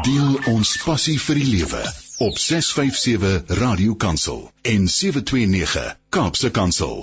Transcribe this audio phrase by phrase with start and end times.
[0.00, 1.80] Deel ons passie vir die lewe
[2.24, 7.02] op 657 Radio Kansel en 729 Kaapse Kansel.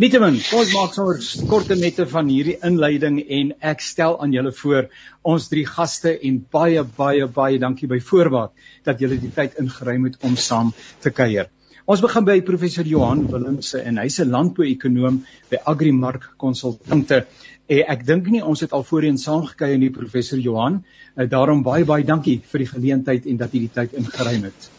[0.02, 4.90] Nietemin, ons maak sommer korte nette van hierdie inleiding en ek stel aan julle voor
[5.34, 8.52] ons drie gaste en baie baie baie dankie by voorbaat
[8.90, 10.74] dat julle die tyd ingeruim het om saam
[11.06, 11.52] te kuier.
[11.92, 17.26] Ons begin by professor Johan Willemse en hy's 'n landbouekonoom by Agrimark Konsultante.
[17.68, 20.82] En ek dink nie ons het al voorheen saamgekry in die professor Johan.
[21.16, 24.70] Uh, daarom baie baie dankie vir die geleentheid en dat jy die tyd ingeruim het.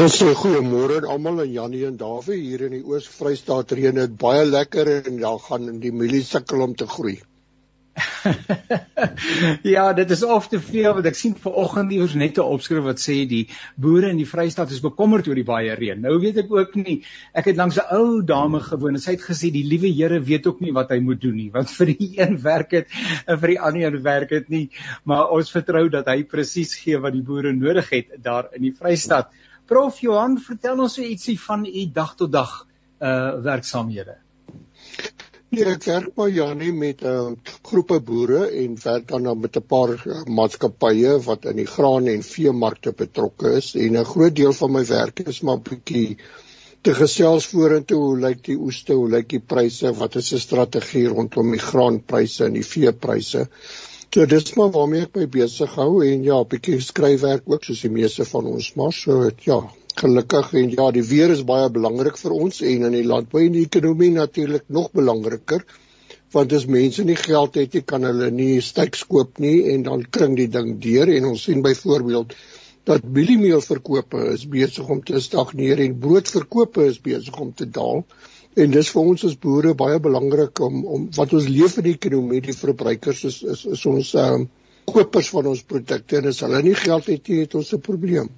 [0.00, 4.14] Ons sê goeiemôre aan almal en Janie en Dawie hier in die Oos-Vrystaat reën dit
[4.16, 7.18] baie lekker en daar gaan die mielie sukkel om te groei.
[9.74, 13.02] ja, dit is of te veel want ek sien vanoggend iewers net 'n opskrif wat
[13.02, 13.42] sê die
[13.76, 16.00] boere in die Vrystaat is bekommerd oor die baie reën.
[16.00, 17.02] Nou weet ek ook nie.
[17.34, 20.46] Ek het langs 'n ou dame gewoon en sy het gesê die liewe Here weet
[20.46, 22.88] ook nie wat hy moet doen nie, want vir die een werk dit
[23.26, 24.70] en vir die ander werk dit nie.
[25.04, 28.74] Maar ons vertrou dat hy presies gee wat die boere nodig het daar in die
[28.74, 29.30] Vrystaat.
[29.66, 32.66] Prof Johan, vertel ons so ietsie van u dag tot dag
[33.02, 34.16] uh werksaamhede.
[35.52, 39.66] Nee, ek werk by Janie met 'n uh, groepe boere en werk dan met 'n
[39.72, 44.54] paar uh, maatskappye wat in die graan en veemarkte betrokke is en 'n groot deel
[44.60, 46.16] van my werk is maar bietjie
[46.88, 51.04] te gesels vorentoe hoe lyk die oeste, hoe lyk die pryse, wat is 'n strategie
[51.12, 53.46] rondom die graanpryse en die veepryse.
[54.14, 57.92] So dis maar waarmee ek my besig hou en ja, bietjie skryfwerk ook soos die
[58.00, 59.60] meeste van ons maar so ja,
[60.00, 63.52] gelukkig en ja, die weer is baie belangrik vir ons en in die landbou en
[63.52, 65.64] die ekonomie natuurlik nog belangriker
[66.32, 70.04] want as mense nie geld het nie kan hulle nie styks koop nie en dan
[70.16, 71.10] kring die ding deur.
[71.12, 72.32] En ons sien byvoorbeeld
[72.88, 78.02] dat mieliemeelverkope is besig om te stagneer en broodverkope is besig om te daal.
[78.56, 81.96] En dis vir ons as boere baie belangrik om om wat ons leef in die
[81.98, 84.48] ekonomie die verbruikers is is, is ons um,
[84.88, 86.20] kopers van ons produkte.
[86.20, 88.32] En as hulle nie geld het nie het ons 'n probleem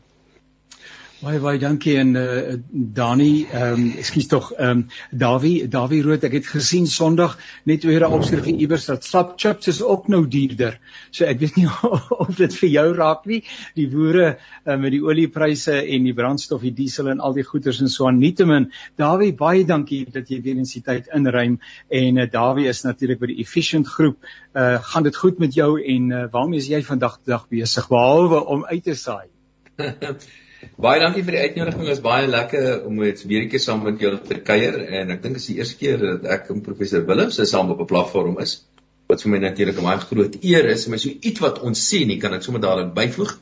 [1.24, 6.26] Baie baie dankie en uh, Dani, ehm um, ekskuus tog, ehm um, Dawie, Dawie Rood,
[6.28, 7.38] ek het gesien Sondag
[7.70, 10.76] net weer 'n opskrif iewers dat slap chips is ook nou duurder.
[11.10, 11.64] So ek weet nie
[12.24, 13.40] of dit vir jou raak nie.
[13.74, 17.80] Die boere uh, met die oliepryse en die brandstof, die diesel en al die goederes
[17.80, 18.20] en so aan.
[18.20, 18.68] Nietemin,
[19.00, 21.58] Dawie, baie dankie dat jy weer in die tyd inruim
[21.88, 24.20] en uh, Dawie is natuurlik by die Efficient groep.
[24.52, 28.44] Uh gaan dit goed met jou en uh, waarmee is jy vandag dag besig behalwe
[28.44, 29.30] om uit te saai?
[30.84, 31.86] Baie dankie vir die uitnodiging.
[31.86, 35.22] Dit is baie lekker om weer 'n keer saam met julle te kuier en ek
[35.22, 38.38] dink dit is die eerste keer dat ek en professor Willems saam op 'n platform
[38.40, 38.64] is.
[39.08, 42.08] Wat vir my natuurlik 'n baie groot eer is, maar so iets wat ons sien,
[42.08, 43.38] nie kan ek sommer dadelik byvoeg.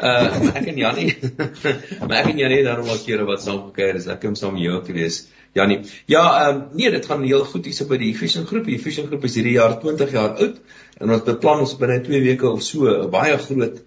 [0.00, 1.16] Uh ek en Jannie,
[2.06, 4.06] maar ek en Jannie het daarom al kere wat saam gekuier is.
[4.06, 5.28] Ek kom saam jou te wees.
[5.54, 5.80] Jannie.
[6.06, 8.64] Ja, ehm um, nee, dit gaan heel goed hier so by die Fusion groep.
[8.66, 10.56] Die Fusion groep is hierdie jaar 20 jaar oud
[11.00, 13.78] en ons beplan ons binne 2 weke of so 'n baie groot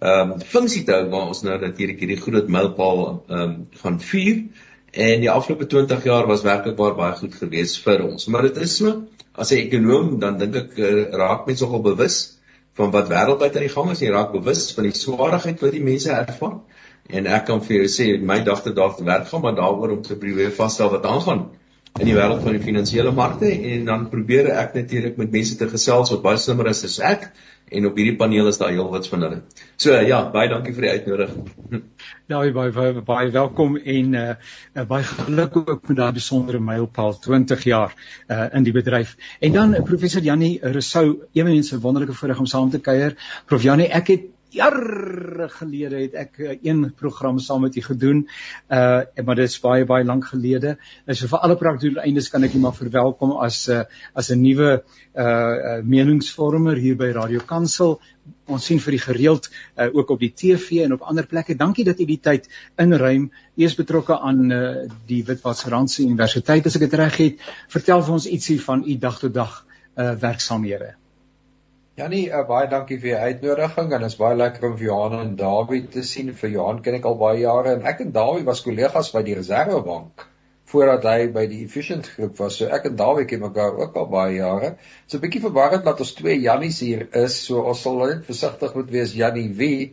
[0.00, 3.98] ehm um, funksie te hou waar ons nou natuurlik hierdie groot mylpaal ehm um, gaan
[4.00, 4.44] vier
[4.92, 8.26] en die afgelope 20 jaar was werklik baie goed gewees vir ons.
[8.26, 9.02] Maar dit is so
[9.34, 12.38] as 'n ekonom dan dink ek uh, raak mense nogal bewus
[12.76, 15.84] van wat wêreldwyd aan die gang is en raak bewus van die swaarheid wat die
[15.84, 16.60] mense ervaar.
[17.08, 20.02] En ek kan vir jou sê my dag tot dag werk gaan maar daaroor om
[20.02, 21.50] te probeer vasstel wat aangaan
[22.00, 25.68] in die wêreld van die finansiële markte en dan probeer ek natuurlik met mense te
[25.68, 27.28] gesels wat baie slimmer is as ek
[27.72, 29.38] en op hierdie paneel is daar heelwat van hulle.
[29.80, 31.48] So ja, baie dankie vir die uitnodiging.
[32.32, 37.64] Ja, baie baie baie welkom en uh, baie geluk ook met daardie besondere mylpaal 20
[37.68, 37.92] jaar
[38.28, 39.16] uh in die bedryf.
[39.40, 43.18] En dan professor Jannie Rousseau, een van mense wonderlike voorreg om saam te kuier.
[43.46, 48.24] Prof Jannie, ek het jare gelede het ek uh, een program saam met u gedoen.
[48.68, 50.76] Uh maar dit is baie baie lank gelede.
[51.06, 53.84] Uh, so vir alle praktiese eindes kan ek u maar verwelkom as uh,
[54.14, 58.00] as 'n nuwe uh, uh meningsvormer hier by Radio Kansel.
[58.46, 61.56] Ons sien vir die gereeld uh, ook op die TV en op ander plekke.
[61.56, 63.30] Dankie dat u die tyd inruim.
[63.56, 67.46] U is betrokke aan uh, die Witwatersrandse Universiteit as ek dit reg het.
[67.68, 69.62] Vertel vir ons ietsie van u dag tot dag
[69.92, 71.01] uh werksamehede.
[72.00, 75.82] Janie, uh, baie dankie vir die uitnodiging en is baie lekker om Johan en Dawie
[75.92, 76.30] te sien.
[76.38, 79.34] Vir Johan ken ek al baie jare en ek en Dawie was kollegas by die
[79.36, 80.24] Reservebank
[80.72, 82.56] voordat hy by die Efficient groep was.
[82.56, 84.70] So ek en Dawie ken mekaar ook al baie jare.
[85.04, 87.36] So 'n bietjie verwarrend dat ons twee Jannies hier is.
[87.44, 89.92] So ons sal net versigtig moet wees Jannie wie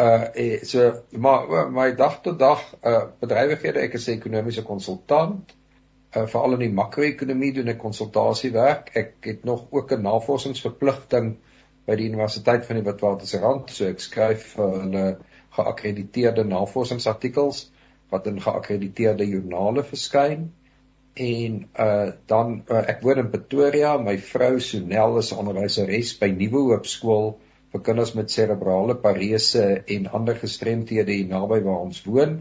[0.00, 0.32] uh
[0.64, 5.65] so maar my dag tot dag uh bedrywighede ek is 'n ekonomiese konsultant uh,
[6.24, 8.90] veral in die makro-ekonomie doen ek konsultasiewerk.
[8.96, 11.36] Ek het nog ook 'n navorsingsverpligting
[11.86, 15.06] by die Universiteit van die Witwatersrand, so ek skryf vir uh, hulle
[15.56, 17.66] geakkrediteerde navorsingsartikels
[18.12, 20.50] wat in geakkrediteerde joernale verskyn.
[21.16, 26.66] En uh dan uh, ek woon in Pretoria, my vrou Sonel is onderwyseres by Nuwe
[26.70, 27.38] Hoop Skool
[27.72, 29.64] vir kinders met serebrale parese
[29.96, 32.40] en ander gestremthede hier naby waar ons woon.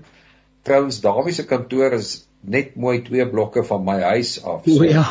[0.66, 4.66] Trouens Dawie se kantoor is net mooi twee blokke van my huis af.
[4.66, 5.06] So, o ja.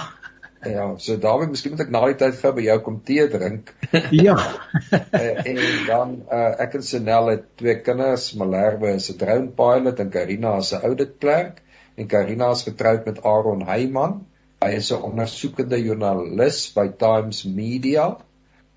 [0.64, 3.70] Ja, so Dawie, miskien moet ek na die tyd gou by jou kom tee drink.
[4.26, 4.34] ja.
[4.34, 10.00] uh, en dan uh, ek en Senel het twee kinders, Malerwe is 'n drone pilot
[10.00, 11.60] en Karina is 'n audit clerk
[11.96, 14.22] en Karina is getroud met Aaron Heyman.
[14.64, 18.16] Hy is 'n ondersoekende joernalis by Times Media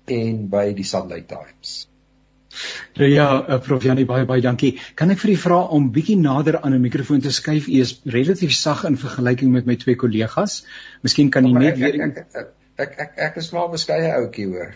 [0.06, 1.88] en by die Sunday Times.
[2.98, 4.74] Nou ja, uh, Prof Janie baie baie dankie.
[4.98, 7.68] Kan ek vir u vra om bietjie nader aan 'n mikrofoon te skuif?
[7.68, 10.64] U is relatief sag in vergelyking met my twee kollegas.
[11.02, 14.46] Miskien kan u net ek, weer ek, ek, ek ek ek is maar beskeie ouetjie
[14.46, 14.74] hoor.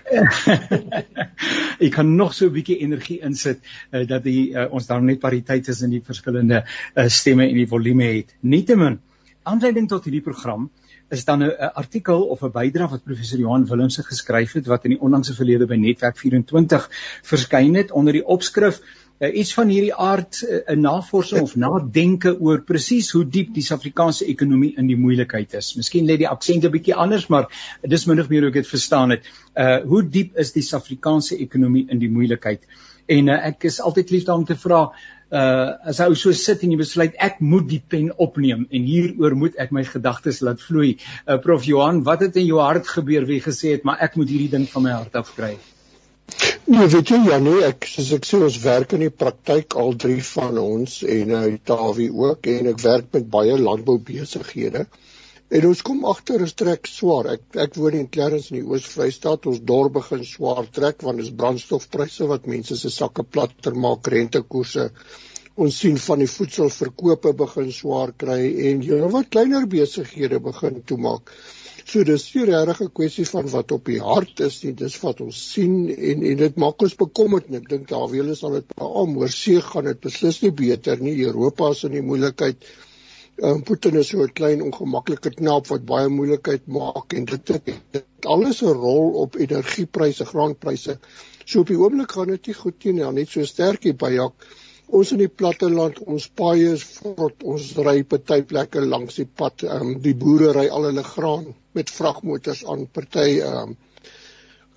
[1.86, 3.60] ek kan nog so 'n bietjie energie insit
[3.92, 7.56] uh, dat die uh, ons dan net pariteit is in die verskillende uh, stemme en
[7.56, 8.34] die volume het.
[8.40, 9.00] Nietemin,
[9.42, 10.70] aanleiding tot hierdie program
[11.12, 14.96] is dan 'n artikel of 'n bydra wat professor Johan Willemse geskryf het wat in
[14.96, 16.88] die onlangse verlede by Netwerk 24
[17.22, 18.80] verskyn het onder die opskrif
[19.22, 23.54] uh, iets van hierdie aard eh, 'n uh, navorsing of nadenke oor presies hoe diep
[23.54, 25.74] die Suid-Afrikaanse ekonomie in die moeilikheid is.
[25.76, 27.46] Miskien lê die aksent 'n bietjie anders, maar
[27.82, 29.28] dis min of meer hoe ek dit verstaan het.
[29.54, 32.66] Uh hoe diep is die Suid-Afrikaanse ekonomie in die moeilikheid?
[33.06, 34.92] En uh, ek is altyd lief daarom te vra
[35.32, 39.36] uh as hy so sit en jy besluit ek moet die pen opneem en hieroor
[39.42, 40.96] moet ek my gedagtes laat vloei.
[41.26, 44.28] Uh Prof Johan, wat het in jou hart gebeur wie gesê het maar ek moet
[44.28, 45.54] hierdie ding van my hart af kry?
[46.72, 49.96] Nee, weet jy ja nee, ek soos ek sê ons werk in die praktyk al
[50.04, 54.86] drie van ons en uh Tawie ook en ek werk met baie landboubesighede.
[55.52, 57.26] En ons kom agter 'n trek swaar.
[57.34, 59.46] Ek ek woon in Clarence in die Oos-Vrystaat.
[59.46, 64.90] Ons dorp begin swaar trek want dis brandstofpryse wat mense se sakke platter maak, rentekoerse
[65.60, 68.38] ons sien van die voedselverkope begin swaar kry
[68.70, 71.32] en jy wat kleiner besighede begin toemaak.
[71.84, 75.20] So dis nie regtig 'n kwessie van wat op die hart is nie, dis wat
[75.20, 78.74] ons sien en en dit maak ons bekommerd ek dink daar wie hulle sal dit
[78.76, 81.20] beam oor see gaan dit beslis nie beter nie.
[81.26, 82.56] Europa is in die moeilikheid.
[83.40, 87.70] Um, Putin is so 'n klein ongemaklike knaap wat baie moeilikheid maak en dit het,
[87.90, 90.98] dit alles 'n rol op energiepryse, graanpryse.
[91.44, 94.34] So op die oomblik gaan dit nie goed nie, net so sterk hier by Jak
[94.92, 99.64] ons in die platteland ons paaie is vrot ons ry party plekke langs die pad
[99.64, 101.46] ehm um, die boere ry al hulle graan
[101.78, 103.72] met vragmotors aan party ehm um,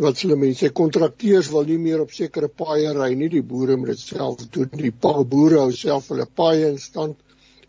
[0.06, 3.94] wat hulle mense kontrakteurs wil nie meer op sekere paaie ry nie die boere moet
[3.94, 7.20] dit self doen die pa boere hou self hulle paaie in stand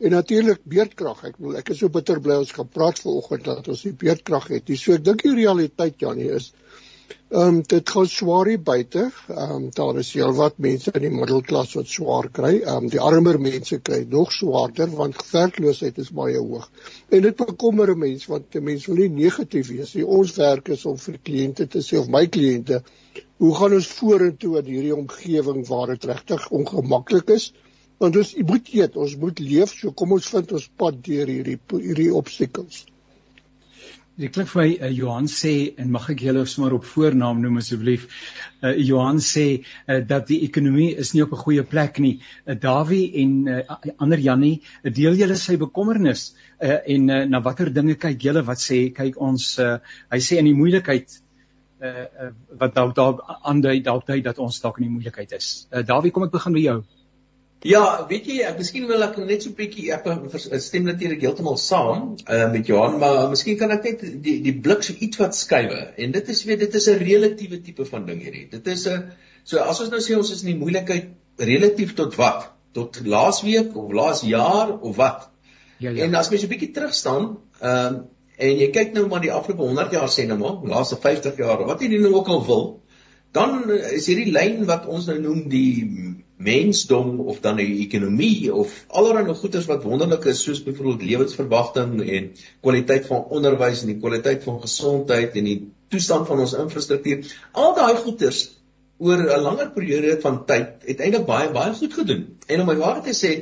[0.01, 3.69] en natuurlik beerdkrag ek bedoel ek is so bitter bly ons gaan praat vanoggend dat
[3.75, 6.53] ons die beerdkrag het dis so ek dink die realiteit Janie is
[7.29, 9.01] Ehm um, dit gaan swaar hier buite.
[9.29, 12.53] Ehm um, daar is heelwat mense in die middelklas wat swaar kry.
[12.61, 16.69] Ehm um, die armer mense kry nog swaarder want werkloosheid is baie hoog.
[17.11, 20.07] En dit bekommer 'n mens want 'n mens wil nie negatief wees nie.
[20.19, 22.83] Ons werk is om vir kliënte te sê of my kliënte,
[23.43, 27.53] hoe gaan ons vorentoe in hierdie omgewing waar dit regtig ongemaklik is?
[28.03, 31.57] Want ons moet eet, ons moet leef, so kom ons vind ons pad deur hierdie
[31.73, 32.85] hierdie obstacles.
[34.17, 37.59] Dit klink vir my uh, Johan sê en mag ek julle sommer op voornaam noem
[37.61, 38.07] asseblief.
[38.65, 42.15] Uh, Johan sê uh, dat die ekonomie is nie op 'n goeie plek nie.
[42.47, 46.31] Uh, Dawie en uh, ander Jannie, uh, deel julle sy bekommernis
[46.63, 49.77] uh, en uh, na watter dinge kyk julle wat sê kyk ons uh,
[50.09, 51.21] hy sê in die moeilikheid
[51.85, 55.69] uh, uh, wat dalk dalk aandui dalk dui dat ons dalk in die moeilikheid is.
[55.69, 56.81] Uh, Dawie, kom ek begin by jou.
[57.67, 61.57] Ja, weet jy, ek miskien wil ek net so 'n bietjie ek stem natuurlik heeltemal
[61.59, 65.35] saam uh, met Johan, maar miskien kan ek net die die blik so iets wat
[65.35, 65.81] skuwe.
[65.97, 68.49] En dit is weet dit is 'n relatiewe tipe van ding hierdie.
[68.51, 69.11] Dit is 'n
[69.47, 72.49] So as ons nou sê ons is in die moeilikheid relatief tot wat?
[72.75, 75.29] Tot laasweek of laas jaar of wat?
[75.79, 76.07] Ja ja.
[76.07, 78.05] En as mens 'n bietjie terug staan, ehm um,
[78.37, 81.63] en jy kyk nou maar die afgelope 100 jaar sê nou maar, laaste 50 jaar,
[81.65, 82.65] wat jy nou ook al wil,
[83.33, 88.73] dan is hierdie lyn wat ons nou noem die mensdom of dan die ekonomie of
[88.89, 92.29] allerlei goeders wat wonderlik is soos byvoorbeeld lewensverwagting en
[92.61, 97.25] kwaliteit van onderwys en die kwaliteit van gesondheid en die toestand van ons infrastruktuur.
[97.53, 98.43] Al daai goeders
[98.99, 102.27] oor 'n langer periode van tyd het eintlik baie baie goed gedoen.
[102.47, 103.33] En om my waarheid te sê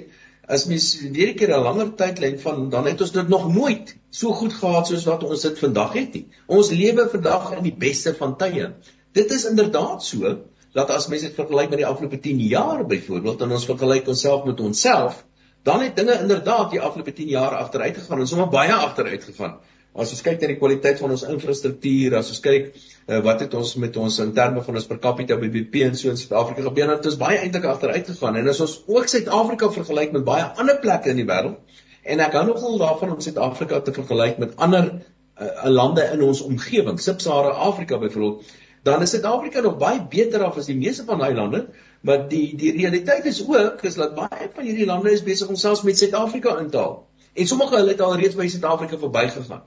[0.47, 4.33] as mens 'n keer 'n langer tydlyn van dan het ons dit nog nooit so
[4.33, 6.27] goed gehad soos wat ons dit vandag het nie.
[6.47, 8.73] Ons lewe vandag in die beste van tye.
[9.13, 10.39] Dit is inderdaad so
[10.75, 14.45] dat as mense dit vergelyk met die afgelope 10 jaar byvoorbeeld en ons vergelyk onsself
[14.49, 15.23] met onsself,
[15.65, 19.55] dan het dinge inderdaad die afgelope 10 jaar agteruit gegaan en sommer baie agteruit gegaan.
[19.95, 23.53] As ons kyk na die kwaliteit van ons infrastruktuur, as ons kyk uh, wat het
[23.55, 26.91] ons met ons in terme van ons per capita BBP en so in Suid-Afrika gebeur,
[26.91, 28.41] dan het ons baie eintlik agteruit gegaan.
[28.41, 32.35] En as ons ook Suid-Afrika vergelyk met baie ander plekke in die wêreld, en ek
[32.35, 37.55] hou nogal daarvan om Suid-Afrika te vergelyk met ander uh, lande in ons omgewing, Sub-Sahara
[37.71, 38.51] Afrika byvoorbeeld,
[38.85, 41.63] dan is Suid-Afrika nog baie beter af as die meeste van daai lande,
[42.05, 45.57] maar die die realiteit is ook is dat baie van hierdie lande is besig om
[45.57, 46.99] selfs met Suid-Afrika in te haal.
[47.33, 49.65] En sommige hulle het al reeds by Suid-Afrika verbygegaan.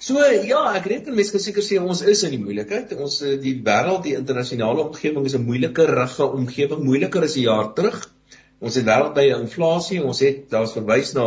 [0.00, 2.94] So ja, ek reken mense kan seker sê ons is in die moeilikheid.
[2.96, 7.44] Ons eh, die wêreld, die internasionale omgewing is 'n moeiliker rugge omgewing, moeiliker as 'n
[7.44, 7.98] jaar terug.
[8.60, 11.26] Ons het wêreld by 'n inflasie, ons het daar's verwys na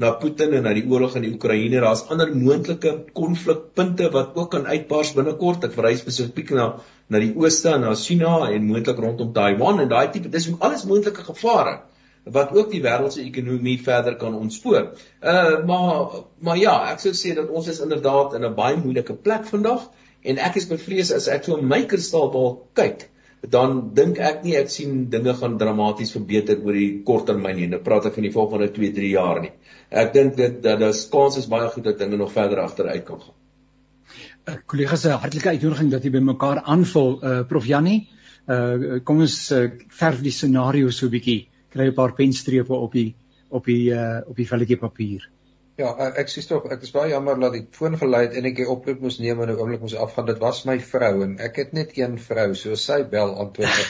[0.00, 1.80] na Putin en na die oorlog in die Oekraïne.
[1.84, 5.64] Daar's ander moontlike konflikpunte wat ook kan uitbars binnekort.
[5.68, 6.72] Ek verwys spesifiek na
[7.12, 10.86] na die ooste en na China en moontlik rondom Taiwan en daai tipe dis alles
[10.88, 11.80] moontlike gevare
[12.24, 14.92] wat ook die wêreld se ekonomie verder kan ontspoor.
[15.20, 19.14] Uh maar maar ja, ek sou sê dat ons is inderdaad in 'n baie moeilike
[19.14, 19.90] plek vandag
[20.22, 23.08] en ek is bevrees as ek so 'n my kristalbal kyk
[23.42, 27.68] dan dink ek nie ek sien dinge gaan dramaties verbeter oor die kort termyn nie.
[27.72, 29.50] Nou praat ek van die volgende 2, 3 jaar nie.
[29.90, 33.20] Ek dink dit dat daar kans is baie goed dat dinge nog verder agteruit kan
[33.20, 33.38] gaan.
[34.48, 38.08] Uh, Kollegas, 'n hartlike uitnodiging dat jy by mekaar aanvul, uh, Prof Jannie.
[38.46, 41.48] Uh kom ons uh, verf die scenario so 'n bietjie.
[41.70, 43.14] Kry 'n paar penstrepe op die
[43.50, 45.30] op die uh op die velletjie papier.
[45.82, 48.46] Ja, eh, ek sê tog ek is baie jammer dat die foon gelei het en
[48.46, 50.28] ek die oproep moes neem en nou oomblik moes afgaan.
[50.28, 53.88] Dit was my vrou en ek het net een vrou, so sy bel antwoord ek.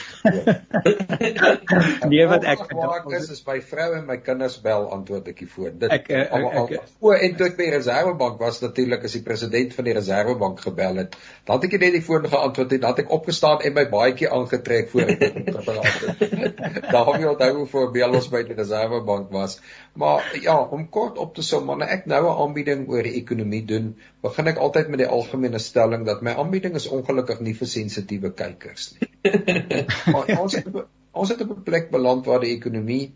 [2.11, 5.49] nee, wat ek maak is is my vrou en my kinders bel antwoord ek die
[5.51, 5.75] foon.
[5.83, 9.05] Dit ek, ek, al, al, ek, o en toe ek by die Reservebank was natuurlik
[9.05, 12.77] as die president van die Reservebank gebel het, dan het ek net die foon geantwoord
[12.79, 15.23] en dan het ek opgestaan en my baadjie aangetrek voor ek
[15.59, 16.59] gepraat het.
[16.89, 19.59] Daar hom jy onthou hoe voor bel ons by die Reservebank was.
[19.99, 23.65] Maar ja, om kort op te som wanneer ek nou 'n aanbieding oor die ekonomie
[23.65, 27.67] doen, begin ek altyd met die algemene stelling dat my aanbieding is ongelukkig nie vir
[27.67, 29.09] sensitiewe kykers nie.
[30.13, 30.67] maar ons het
[31.11, 33.13] ons het op 'n plek beland waar die ekonomie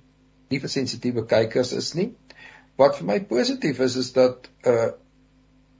[0.50, 2.14] nie vir sensitiewe kykers is nie.
[2.78, 4.92] Wat vir my positief is is dat uh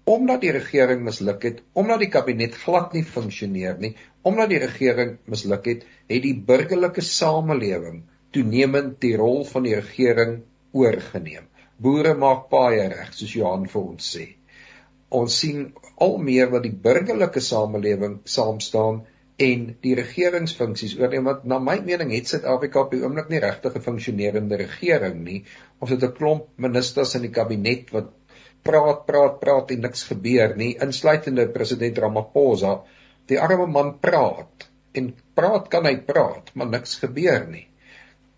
[0.08, 5.18] omdat die regering misluk het, omdat die kabinet glad nie funksioneer nie, omdat die regering
[5.26, 11.44] misluk het, het die burgerlike samelewing toenemend die rol van die regering oorgeneem.
[11.78, 14.26] Boere maak paai reg, soos Johan vir ons sê.
[15.20, 15.60] Ons sien
[16.06, 19.04] al meer wat die burgerlike samelewing saam staan
[19.48, 23.76] en die regeringsfunksies oorneem wat na my mening het Suid-Afrika op die oomblik nie regtig
[23.78, 25.44] 'n funksionerende regering nie.
[25.80, 28.10] Ons het 'n klomp ministers in die kabinet wat
[28.64, 32.82] praat, praat, praat en niks gebeur nie, insluitende president Ramaphosa.
[33.28, 37.67] Die arme man praat en praat kan hy praat, maar niks gebeur nie.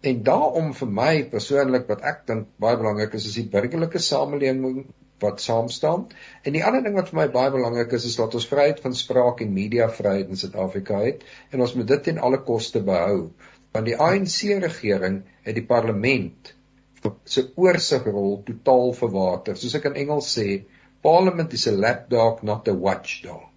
[0.01, 4.85] En daarom vir my persoonlik wat ek dink baie belangrik is is die burgerlike samelewing
[5.19, 6.05] wat saam staan.
[6.47, 8.95] En die ander ding wat vir my baie belangrik is is dat ons vryheid van
[8.95, 13.27] spraak en media vryheid in Suid-Afrika het en ons moet dit ten alle koste behou.
[13.75, 16.53] Want die ANC regering het die parlement
[17.23, 19.59] se oorsigrol totaal verwater.
[19.59, 20.63] Soos ek in Engels sê,
[21.03, 23.47] parliament is a lapdog not a watchdog.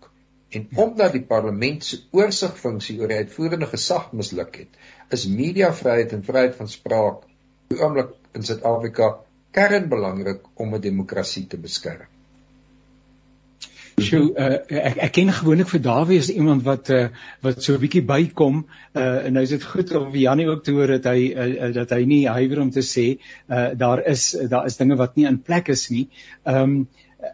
[0.53, 4.83] En omdat die parlement se oorsigfunksie oor die uitvoerende gesag misluk het,
[5.13, 7.27] is mediavryheid en vryheid van spraak
[7.73, 9.13] die oomblik in Suid-Afrika
[9.53, 12.09] kernbelangrik om 'n demokrasie te beskerm.
[14.01, 17.09] So uh, ek ek ken gewoonlik vir Dawie as iemand wat uh,
[17.45, 18.65] wat so 'n bietjie bykom
[18.95, 21.91] uh, en nou is dit goed om Janie ook te hoor dat hy uh, dat
[21.91, 23.07] hy nie huiwer om te sê
[23.49, 26.09] uh, daar is daar is dinge wat nie in plek is nie.
[26.45, 26.89] Ehm um,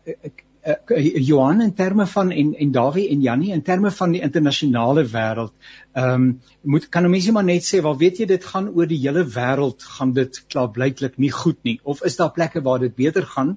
[0.04, 4.20] ek uh, Johan in terme van en en Dawie en Jannie in terme van die
[4.20, 5.52] internasionale wêreld
[5.92, 8.86] ehm um, moet kan 'n mensie maar net sê wel weet jy dit gaan oor
[8.86, 12.78] die hele wêreld gaan dit klaar blyklik nie goed nie of is daar plekke waar
[12.78, 13.56] dit beter gaan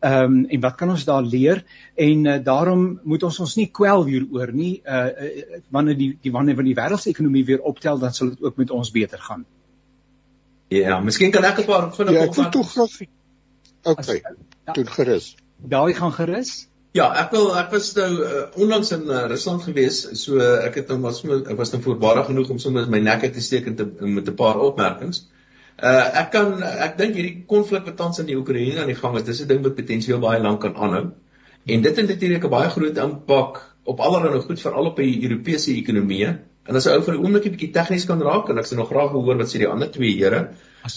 [0.00, 1.64] ehm um, en wat kan ons daar leer
[1.94, 6.32] en uh, daarom moet ons ons nie kwel hieroor nie uh, uh wanneer die die
[6.32, 9.46] wanneer van die wêreldsekonomie weer optel dan sal dit ook met ons beter gaan
[10.68, 13.00] Ja, miskien kan ek 'n paar vinnig ja, ek toe graag
[13.82, 14.22] Okay.
[14.64, 14.72] Ja.
[14.72, 15.36] Doen gerus.
[15.58, 16.68] Daai gaan gerus.
[16.96, 20.80] Ja, ek wil ek was nou uh, onlangs in uh, Rusland gewees, so uh, ek
[20.80, 23.44] het nou maar sommer ek was nou voorbarig genoeg om sommer my nek uit te
[23.44, 25.26] steek en te met 'n paar opmerkings.
[25.78, 29.18] Uh ek kan ek dink hierdie konflik wat tans in die Oekraïne aan die gang
[29.18, 31.04] is, dis 'n ding wat potensieel baie lank kan aanhou.
[31.66, 35.74] En dit het natuurlik 'n baie groot impak op allerlei goed veral op die Europese
[35.76, 36.38] ekonomieë.
[36.68, 38.88] En as 'n ou vir 'n oombliekie bietjie tegnies kan raak en ek sou nog
[38.88, 40.48] graag hoor wat sê die ander twee here.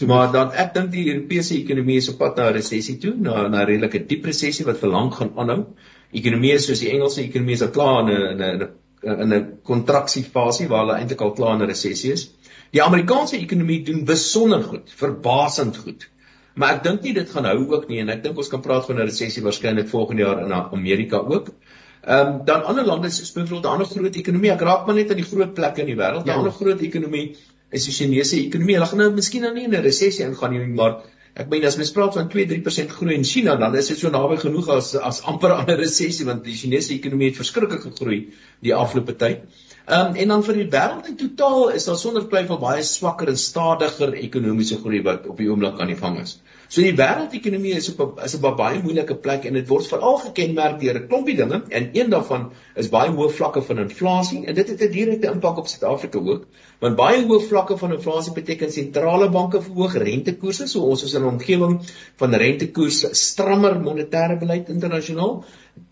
[0.07, 3.47] Maar dan ek dink die Europese ekonomie is op pad na 'n resessie toe, na
[3.47, 5.65] 'n redelike diep resessie wat vir lank gaan aanhou.
[6.13, 8.69] Ekonomieë soos die Engelse ekonomie is al klaar in 'n in 'n
[9.21, 12.29] in 'n kontraksiefasie waar hulle eintlik al klaar in 'n resessie is.
[12.71, 16.09] Die Amerikaanse ekonomie doen besonder goed, verbasend goed.
[16.55, 18.85] Maar ek dink nie dit gaan hou ook nie en ek dink ons kan praat
[18.85, 21.49] van 'n resessie waarskynlik volgende jaar in Amerika ook.
[22.01, 25.09] Ehm um, dan ander lande soos byvoorbeeld 'n ander groot ekonomie, ek raak maar net
[25.09, 26.35] aan die groot plekke in die wêreld, 'n ja.
[26.35, 27.35] ander groot ekonomie
[27.71, 28.75] is die Chinese ekonomie.
[28.77, 31.01] Hulle gaan nou miskien nou nie in 'n resessie ingaan nie, maar
[31.35, 34.37] ek meen as mens praat van 2-3% groei in China, dan is dit so naby
[34.37, 38.75] genoeg as as amper aan 'n resessie want die Chinese ekonomie het verskriklik gegroei die
[38.75, 39.47] afgelope tyd.
[39.85, 43.31] Ehm um, en dan vir die wêreld in totaal is daar sonder twyfel baie swakker
[43.31, 46.35] en stadiger ekonomiese groei wat op die oomblik aan die gang is.
[46.71, 50.19] So die wêreldekonomie is op is op 'n baie moeilike plek en dit word veral
[50.25, 52.45] gekenmerk deur 'n klompie dinge en een daarvan
[52.75, 56.45] is baie hoë vlakke van inflasie en dit het 'n direkte impak op Suid-Afrika ook.
[56.79, 61.23] Want baie hoë vlakke van inflasie beteken sentrale banke verhoog rentekoerse, so ons is in
[61.23, 61.81] 'n omgewing
[62.15, 65.43] van rentekoers strammer monetêre beleid internasionaal.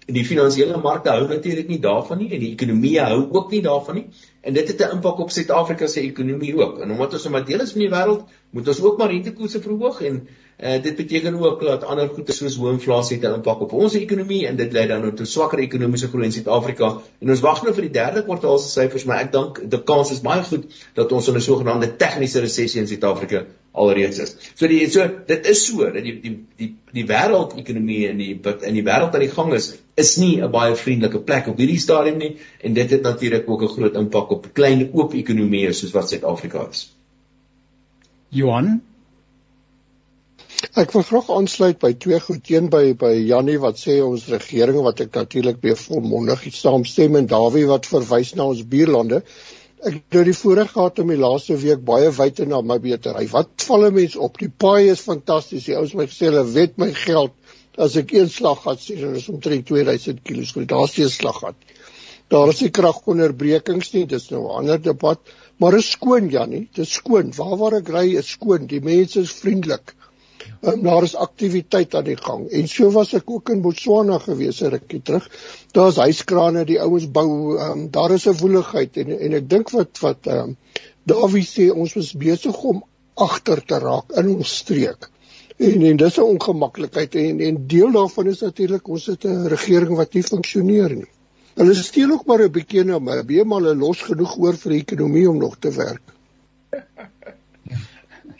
[0.09, 3.99] Die finansiële markte hou natuurlik nie daarvan nie en die ekonomie hou ook nie daarvan
[3.99, 4.05] nie.
[4.41, 6.79] En dit het 'n impak op Suid-Afrika se ekonomie ook.
[6.79, 10.01] En omdat ons 'n deel is van die wêreld, moet ons ook maar rentekoerse verhoog
[10.01, 10.27] en
[10.59, 13.93] Uh, dit beteken ook dat ander goede soos hoë inflasie het 'n impak op ons
[13.95, 16.89] ekonomie en dit lei dan nou tot swakker ekonomiese groei in Suid-Afrika.
[17.19, 20.11] En ons wag nou vir die derde kwartaal se syfers, maar ek dink die kans
[20.11, 20.65] is baie goed
[20.99, 24.35] dat ons in 'n sogenaamde tegniese resessie in Suid-Afrika alreeds is.
[24.55, 28.63] So die so dit is so dat die die die die wêreldekonomie en die wat
[28.63, 31.79] in die wêreld aan die gang is, is nie 'n baie vriendelike plek op hierdie
[31.79, 35.91] stadium nie en dit het natuurlik ook 'n groot impak op klein oop ekonomieë soos
[35.91, 36.93] wat Suid-Afrika is.
[38.29, 38.81] Johan
[40.81, 44.79] Ek wil graag aansluit by twee goed een by by Jannie wat sê ons regering
[44.85, 49.19] wat ek natuurlik weer volmondig saamstem en Dawie wat verwys na ons buurlande.
[49.79, 52.79] Ek het nou die voorreg gehad om die laaste week baie wyd en na my
[52.87, 53.27] beter ry.
[53.31, 54.41] Wat val 'n mens op?
[54.41, 55.67] Die paai is fantasties.
[55.69, 57.37] Die ouens my gesê hulle wet my geld
[57.77, 60.65] as ek een slag gehad sien en is omtrent 2000 km.
[60.65, 61.55] Daar's nie 'n slag gehad.
[62.27, 64.05] Daar is nie kragonderbrekings nie.
[64.05, 65.19] Dis nou 'n ander debat,
[65.57, 66.67] maar is skoon Jannie.
[66.73, 67.31] Dis skoon.
[67.37, 68.67] Waar waar ek ry is skoon.
[68.67, 69.95] Die mense is vriendelik
[70.61, 72.47] um, daar is aktiwiteit aan die gang.
[72.49, 75.29] En so was ek ook in Botswana gewees 'n rukkie terug.
[75.71, 79.99] Daar's huiskrane, die ouens bou, um, daar is 'n woeligheid en en ek dink wat
[79.99, 80.57] wat ehm um,
[81.09, 82.83] Dawie sê ons is besig om
[83.15, 85.09] agter te raak in ons streek.
[85.57, 89.95] En en dis 'n ongemaklikheid en en deel daarvan is natuurlik ons het 'n regering
[89.95, 91.09] wat nie funksioneer nie.
[91.55, 94.71] Hulle steel ook maar 'n bietjie nou, maar baie maar hulle los genoeg oor vir
[94.71, 96.01] die ekonomie om nog te werk.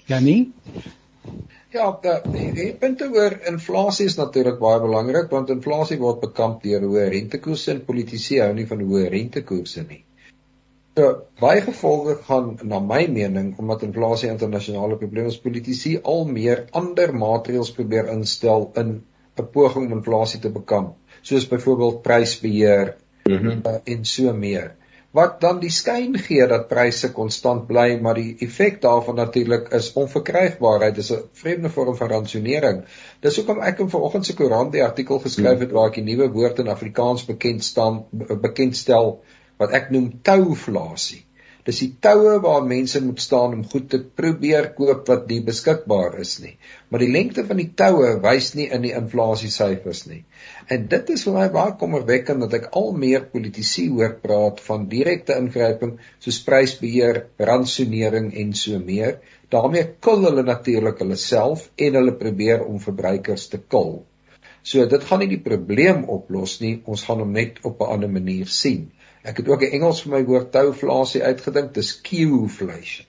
[0.10, 0.52] Ja nie.
[1.70, 6.82] Ja, die, die punte oor inflasie is natuurlik baie belangrik want inflasie word bekamp deur
[6.82, 10.00] hoë rentekoerse en politici hou nie van hoë rentekoerse nie.
[10.98, 16.66] So baie gevolge gaan na my mening omdat inflasie internasionale probleme is, politici al meer
[16.82, 18.96] ander maatreëls probeer instel in
[19.38, 22.96] 'n poging om inflasie te bekamp, soos byvoorbeeld prysbeheer
[23.30, 23.62] mm -hmm.
[23.68, 24.74] uh, en so meer
[25.18, 29.92] wat dan die skyn gee dat pryse konstant bly, maar die effek daarvan natuurlik is
[29.98, 30.96] onverkrygbaarheid.
[30.96, 32.84] Dis 'n vreemde vorm van ransonering.
[33.22, 36.30] Dis hoekom ek in vanoggend se koerant die artikel geskryf het waar ek die nuwe
[36.32, 38.06] woord in Afrikaans bekend staan
[38.42, 39.24] bekendstel
[39.58, 41.26] wat ek noem touflasie.
[41.70, 46.16] Dis die toue waar mense moet staan om goed te probeer koop wat nie beskikbaar
[46.24, 46.56] is nie.
[46.90, 50.24] Maar die lengte van die toue wys nie in die inflasiesyfers nie.
[50.74, 54.90] En dit is vir my baie kommerwekkend dat ek al meer politici hoor praat van
[54.90, 59.20] direkte ingryping soos prysbeheer, ransonering en so meer.
[59.54, 63.96] daarmee kil hulle natuurlik hulle self en hulle probeer om verbruikers te kil.
[64.62, 68.12] So dit gaan nie die probleem oplos nie, ons gaan hom net op 'n ander
[68.18, 68.92] manier sien.
[69.24, 73.06] Ek het ook 'n Engels vir my woord touflasie uitgedink, dis queuflation.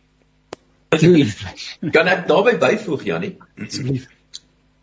[1.97, 3.37] kan ek daarbey byvoeg Jannie?
[3.59, 4.09] Asseblief.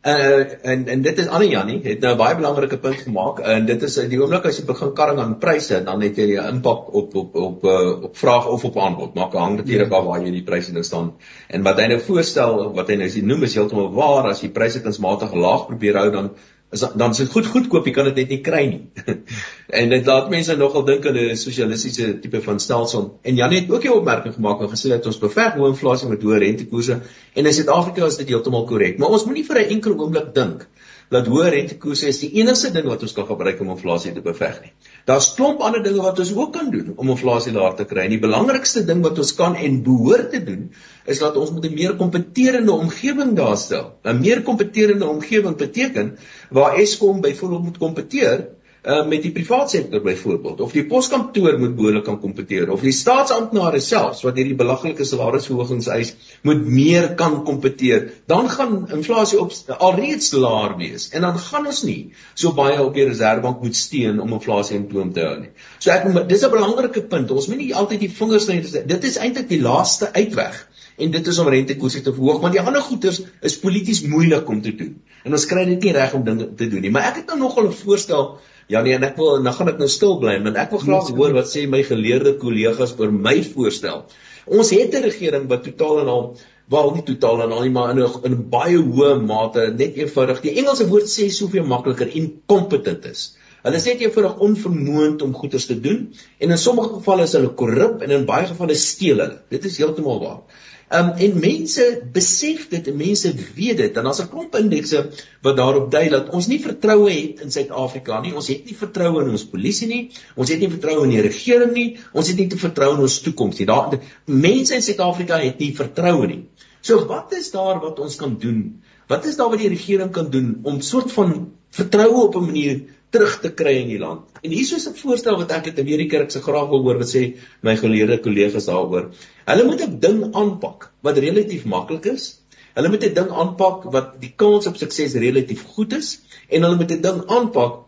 [0.08, 3.66] Uh en en dit is Annie Jannie het nou 'n baie belangrike punt gemaak en
[3.66, 6.94] dit is die oomblik as jy begin karring aan pryse dan het jy 'n impak
[6.94, 9.16] op op op uh, op vraag of op aanbod.
[9.16, 9.98] Maak hang natuurlik ja.
[9.98, 11.14] af waar jy die pryse nou staan.
[11.48, 14.50] En wat hy nou voorstel wat hy nou sê noem is heeltemal waar as jy
[14.50, 16.32] pryse kunsmatig laag probeer hou dan
[16.72, 18.82] is dan is dit goed goedkoop, jy kan dit net nie kry nie.
[19.80, 23.20] en dit laat mense nogal dink aan 'n sosialistiese tipe van stelsel.
[23.24, 26.22] En Jan het ook 'n opmerking gemaak en gesê dat ons beveg hoë inflasie met
[26.22, 27.00] hoë rentekoerse
[27.34, 28.98] en in Suid-Afrika is dit heeltemal korrek.
[28.98, 30.68] Maar ons moenie vir 'n enkel oomblik dink
[31.14, 34.58] dat hoë rentekoerse is die enigste ding wat ons kan gebruik om inflasie te beveg
[34.64, 34.74] nie.
[35.08, 38.08] Daar's klomp ander dinge wat ons ook kan doen om inflasie laer te kry.
[38.08, 40.68] En die belangrikste ding wat ons kan en behoort te doen
[41.08, 43.96] is dat ons met 'n meer kompeterende omgewing daarstel.
[44.04, 46.18] 'n Meer kompeterende omgewing beteken
[46.50, 48.48] waar Eskom byvoorbeeld moet kompeteer
[48.86, 52.96] uh, met die private sektor byvoorbeeld of die poskantoor moet behoorlik kan kompeteer of die
[52.96, 59.54] staatsamptenare selfs wat hierdie belaglike salarisverhogings eis moet meer kan kompeteer dan gaan inflasie op
[59.78, 62.00] alreeds laer wees en dan gaan ons nie
[62.34, 65.52] so baie op die reservebank moet steun om inflasie in toom te hou nie.
[65.80, 67.32] So ek dis 'n belangrike punt.
[67.32, 71.28] Ons moet nie altyd die vingers net dit is eintlik die laaste uitweg en dit
[71.28, 74.96] is om rentekoerse te verhoog want die ander goeders is polities moeilik om te doen.
[75.24, 76.92] En ons kry dit nie reg om dinge te doen nie.
[76.92, 79.78] Maar ek het nou nogal 'n voorstel Ja nee, en ek wil dan gaan ek
[79.80, 83.38] nou stil bly, want ek wil graag hoor wat sê my geleerde kollegas oor my
[83.54, 84.04] voorstel.
[84.48, 86.24] Ons het 'n regering wat totaal en al
[86.68, 90.42] wel nie totaal en al nie, maar in 'n in baie hoë mate net eenvoudig
[90.42, 93.38] die Engelse woord sê soveel makliker incompetent is.
[93.64, 97.54] Hulle sê dit eenvoudig onvermoond om goeders te doen en in sommige gevalle is hulle
[97.62, 99.40] korrup en in baie gevalle steel hulle.
[99.50, 100.42] Dit is heeltemal waar.
[100.88, 105.02] Um en mense besef dit en mense weet dit en daar's 'n klomp indekse
[105.44, 108.34] wat daarop dui dat ons nie vertroue het in Suid-Afrika nie.
[108.34, 110.12] Ons het nie vertroue in ons polisie nie.
[110.36, 111.98] Ons het nie vertroue in die regering nie.
[112.14, 113.66] Ons het nie te vertrou in ons toekoms nie.
[113.66, 116.44] Daar mense in Suid-Afrika het nie vertroue nie.
[116.82, 118.82] So wat is daar wat ons kan doen?
[119.08, 122.82] Wat is daar wat die regering kan doen om soort van vertroue op 'n manier
[123.16, 124.40] terug te kry in die land.
[124.44, 126.98] En hier is 'n voorstel wat ek het in hierdie kerk se graag wil hoor
[126.98, 129.12] wat sê my geleerde kollegas daaroor.
[129.46, 132.42] Hulle moet 'n ding aanpak wat relatief maklik is.
[132.76, 136.76] Hulle moet 'n ding aanpak wat die kans op sukses relatief goed is en hulle
[136.76, 137.80] moet 'n ding aanpak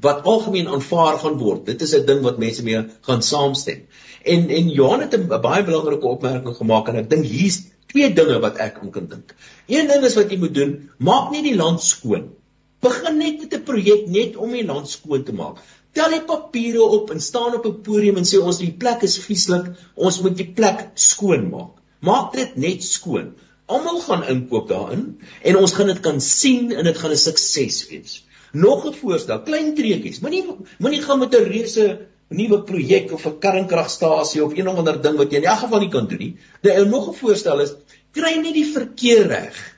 [0.00, 1.66] wat algemeen aanvaar gaan word.
[1.66, 3.86] Dit is 'n ding wat mense mee gaan saamstem.
[4.22, 8.38] En en Johan het 'n baie belangrike opmerking gemaak en ek dink hier's twee dinge
[8.40, 9.34] wat ek aan kan dink.
[9.66, 12.36] Een ding is wat jy moet doen, maak nie die land skoon
[12.84, 15.56] Begin net met 'n projek net om die land skoon te maak.
[15.92, 19.18] Tel die papiere op en staan op 'n podium en sê ons die plek is
[19.18, 21.72] vieslik, ons moet die plek skoon maak.
[22.00, 23.32] Maak dit net skoon.
[23.66, 27.88] Almal gaan inkoop daarin en ons gaan dit kan sien en dit gaan 'n sukses
[27.88, 28.22] wees.
[28.52, 30.20] Nog 'n voorstel, klein treetjies.
[30.20, 30.44] Moenie
[30.78, 35.32] moenie gaan met 'n reuse nuwe projek of 'n kernkragstasie of of ander ding wat
[35.32, 36.36] jy in elk geval nie kan doen nie.
[36.62, 37.74] Die nog 'n voorstel is
[38.12, 39.77] kry net die verkeer reg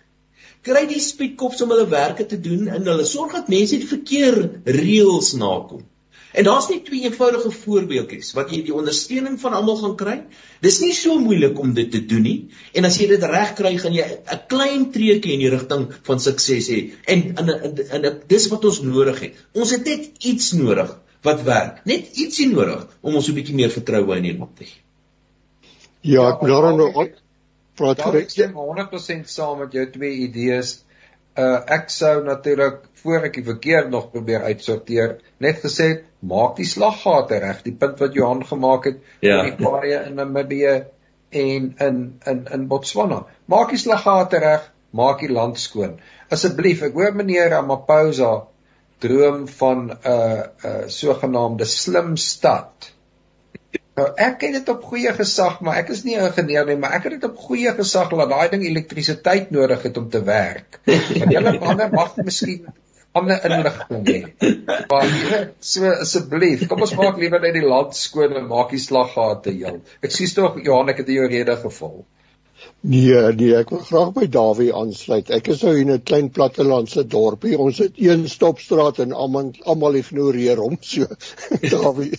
[0.66, 4.37] kry die speedkops om hulle werke te doen en hulle sorg dat mense die verkeer
[4.64, 5.87] reëls nakom.
[6.31, 10.16] En daar's net twee eenvoudige voorbeeldjies wat jy die ondersteuning van almal gaan kry.
[10.62, 12.37] Dis nie so moeilik om dit te doen nie.
[12.77, 16.20] En as jy dit reg kry, gaan jy 'n klein treukie in die rigting van
[16.20, 16.81] sukses hê.
[17.05, 17.51] En in
[17.99, 19.35] in dis wat ons nodig het.
[19.55, 21.83] Ons het net iets nodig wat werk.
[21.85, 24.77] Net ietsie nodig om ons 'n bietjie meer vertroue in hierdie te hê.
[26.03, 26.92] Ja, ek wil daarom nou
[27.81, 28.29] praat gereg.
[28.29, 30.77] Ek stem 100% saam met jou twee idees.
[31.38, 35.90] Uh ek sou natuurlik voor ek die verkeer nog probeer uitsorteer, net gesê
[36.21, 39.40] maak die slaggate reg, die punt wat Johan gemaak het ja.
[39.40, 40.75] in die paaie in Namibië
[41.31, 43.25] en in in in Botswana.
[43.47, 45.99] Maak die slaggate reg, maak die land skoon.
[46.31, 48.33] Asseblief, ek hoor meneer Ramaphosa
[49.01, 52.93] droom van 'n uh, 'n uh, sogenaamde slim stad.
[53.98, 56.92] Nou ek het dit op goeie gesag, maar ek is nie 'n ingenieur nie, maar
[56.98, 60.81] ek het dit op goeie gesag dat daai ding elektrisiteit nodig het om te werk.
[60.85, 62.70] Want julle ander mag miskien
[63.12, 64.20] ander inligting hê.
[64.88, 65.11] Maar
[65.72, 69.81] so asseblief, kom ons maak liewer net die land skoon en maak die slaggate heel.
[70.05, 72.07] Ek sies tog Johan, ek het jou rede gevolg.
[72.81, 75.31] Nee, nee, ek wil graag by Dawie aansluit.
[75.33, 77.57] Ek is nou in 'n klein plattelandse dorpie.
[77.59, 81.09] Ons het een stopstraat en almal almal ignoreer hom so.
[81.74, 82.12] Dawie.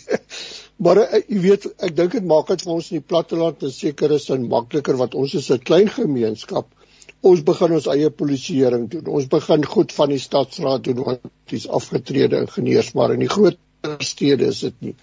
[0.81, 4.17] Maar jy weet, ek dink dit maak dit vir ons in die platteland 'n sekere
[4.19, 6.71] sin makliker wat ons is 'n klein gemeenskap.
[7.21, 9.11] Ons begin ons eie polisieering doen.
[9.17, 13.59] Ons begin goed van die stadsraad doen want dis afgetrede ingenieurs, maar in die groot
[13.99, 14.95] stede is dit nie.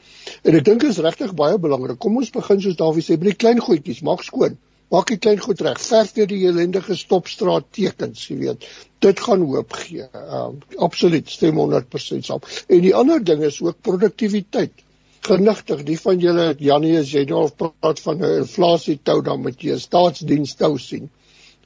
[0.42, 1.98] En ek dink dit is regtig baie belangrik.
[1.98, 4.58] Kom ons begin soos Dawie sê, by die klein goedjies, maak skoon.
[4.90, 5.78] Maak die klein goed reg.
[5.78, 8.66] Verf deur die ellendige stopstraat tekens, jy weet.
[8.98, 10.10] Dit gaan hoop gee.
[10.10, 12.42] Uh, absoluut stem 100% saam.
[12.66, 14.87] En die ander ding is ook produktiwiteit
[15.26, 19.62] genigtig die van julle Janie as jy nou praat van 'n inflasie tou dan met
[19.62, 21.10] jy 'n staatsdiens tou sien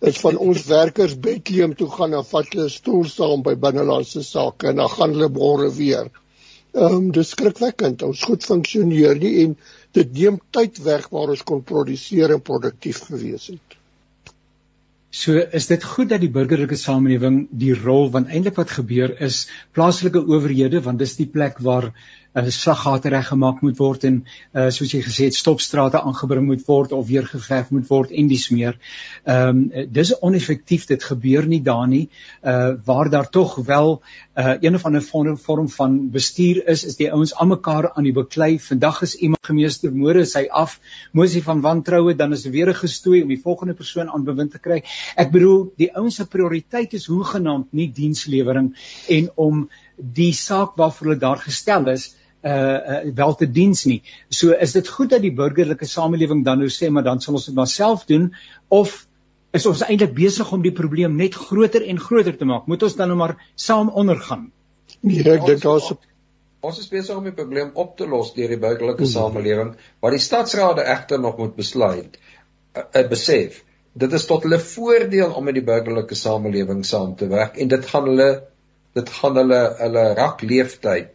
[0.03, 4.73] is van ons werkers Bethlehem toe gaan en vat hulle stoel saam by binnelandse sake
[4.73, 6.11] en dan gaan hulle môre weer.
[6.73, 8.03] Ehm um, dis skrikwekkend.
[8.03, 9.55] Ons goed funksioneer nie en
[9.99, 13.79] dit neem tyd weg waar ons kon produseer en produktief gewees het.
[15.13, 19.45] So is dit goed dat die burgerlike samelewing die rol want eintlik wat gebeur is
[19.77, 21.91] plaaslike owerhede want dis die plek waar
[22.35, 24.19] uh, slaggate reggemaak moet word en
[24.53, 28.29] uh, soos jy gesê het stopstrate aangebring moet word of weer geverf moet word en
[28.31, 28.79] dis meer.
[29.25, 32.09] Ehm um, dis oneffektief dit gebeur nie daar nie.
[32.43, 34.01] Uh waar daar tog wel
[34.39, 38.13] uh een of ander vorm, vorm van bestuur is is die ouens almekaar aan die
[38.17, 38.59] beklei.
[38.61, 40.79] Vandag is iemand gemeester môre is hy af.
[41.13, 44.83] Mosie van wantroue dan is weer gestooi om die volgende persoon aan bewind te kry.
[45.17, 48.73] Ek bedoel die ouens se prioriteit is hoegenaamd nie dienslewering
[49.09, 52.11] en om die saak waarvoor hulle daar gestel is
[52.43, 54.03] uh, uh wel te diens nie.
[54.29, 57.49] So is dit goed dat die burgerlike samelewing dan nou sê maar dan sal ons
[57.49, 58.31] dit maar self doen
[58.69, 59.07] of
[59.53, 62.67] is ons eintlik besig om die probleem net groter en groter te maak?
[62.67, 64.51] Moet ons dan nou maar saam ondergaan?
[65.01, 65.93] Nee, ek dink daar's
[66.63, 70.23] Ons is besig om die probleem op te los deur die burgerlike samelewing, maar die
[70.23, 72.21] stadsrade egter nog moet besluit,
[72.79, 73.57] uh, uh, besef,
[73.99, 77.89] dit is tot hulle voordeel om met die burgerlike samelewing saam te werk en dit
[77.91, 78.29] gaan hulle
[78.97, 81.11] dit gaan hulle hulle rak leeftyd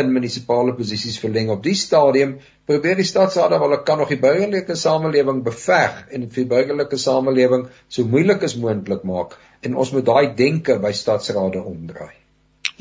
[0.00, 1.50] in munisipale posisies verleng.
[1.54, 6.42] Op die stadium probeer die stadsraad wel kan nog die burgerlike samelewing beveg en vir
[6.42, 11.62] die burgerlike samelewing so moeilik as moontlik maak en ons moet daai denke by stadsrade
[11.62, 12.14] omdraai.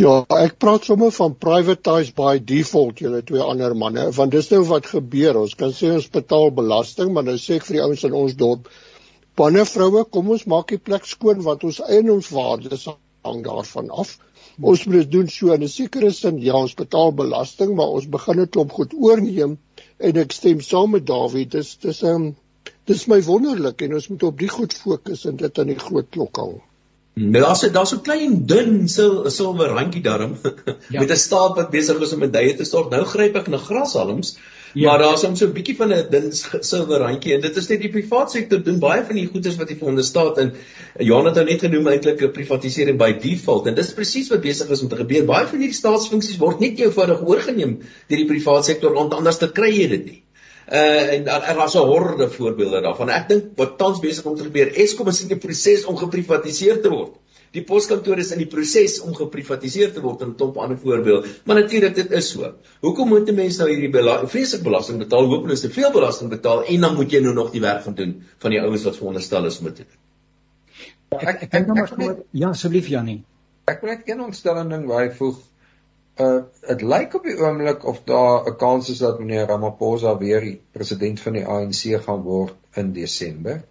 [0.01, 4.63] Ja, ek praat sommer van privatized by default julle twee ander manne, want dis nou
[4.71, 5.37] wat gebeur.
[5.43, 8.33] Ons kan sê ons betaal belasting, maar nou sê ek vir die ouens in ons
[8.39, 8.71] dorp,
[9.37, 12.81] panne vroue, kom ons maak die plek skoon want ons eienoomswaarde
[13.23, 14.17] hang daarvan af.
[14.61, 16.41] Ons moet dit doen so in 'n sekere sin.
[16.41, 19.57] Ja, ons betaal belasting, maar ons begin dit klop goed oorneem
[19.97, 21.47] en ek stem saam met Dawie.
[21.47, 22.35] Dis dis 'n um,
[22.85, 26.09] dis my wonderlik en ons moet op die goed fokus en dit aan die groot
[26.09, 26.61] klok hang.
[27.13, 30.37] Nou daar's daar's so klein dun sil silwer randjie daarom
[30.93, 30.99] ja.
[30.99, 32.89] met 'n staat wat besig is om 'n duie te stort.
[32.89, 34.37] Nou gryp ek na grashalms
[34.73, 34.89] Ja.
[34.89, 36.31] Maar daar's hom so 'n bietjie van 'n dun
[36.71, 39.69] silwer randjie en dit is net die privaat sektor doen baie van die goederes wat
[39.69, 40.53] hy vir onderstaat en
[40.99, 44.69] Johan het nou net genoem eintlik 'n privatisering by default en dis presies wat besig
[44.69, 45.25] is om te gebeur.
[45.25, 49.51] Baie van hierdie staatsfunksies word net eenvoudig oorgeneem deur die privaat sektor want anders te
[49.51, 50.23] kry jy dit nie.
[50.71, 53.09] Uh en daar was 'n horde voorbeelde daarvan.
[53.09, 56.81] Ek dink wat tans besig om te gebeur, Eskom is in die proses om geprivatiseer
[56.81, 57.13] te word.
[57.53, 61.27] Die poskantoor is in die proses om geprivatiseer te word en 'n top ander voorbeeld.
[61.45, 62.53] Maar natuurlik dit is so.
[62.81, 63.91] Hoekom moet 'n mens nou hierdie
[64.27, 65.25] vreeslike belasting betaal?
[65.25, 67.95] Hoekom is te veel belasting betaal en dan moet jy nou nog die werk gaan
[67.95, 69.91] doen van die ouens wat veronderstel is moet doen?
[71.09, 73.23] Ek ek dink nou maar so ja, asseblief Jannie.
[73.65, 75.37] Ek wil net een ontstelling ding waar hy voeg
[76.21, 80.57] uh dit lyk op die oomblik of daar 'n kans is dat meneer Ramaphosa weer
[80.71, 83.63] president van die ANC gaan word in Desember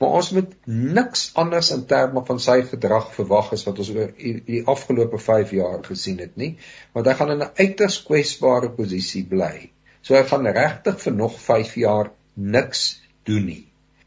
[0.00, 0.52] maar ons moet
[0.98, 4.14] niks anders in terme van sy gedrag verwag as wat ons oor
[4.46, 6.54] die afgelope 5 jaar gesien het nie.
[6.96, 9.70] Want hy gaan in 'n uiters kwesbare posisie bly.
[10.02, 13.64] So hy gaan regtig vir nog 5 jaar niks doen nie.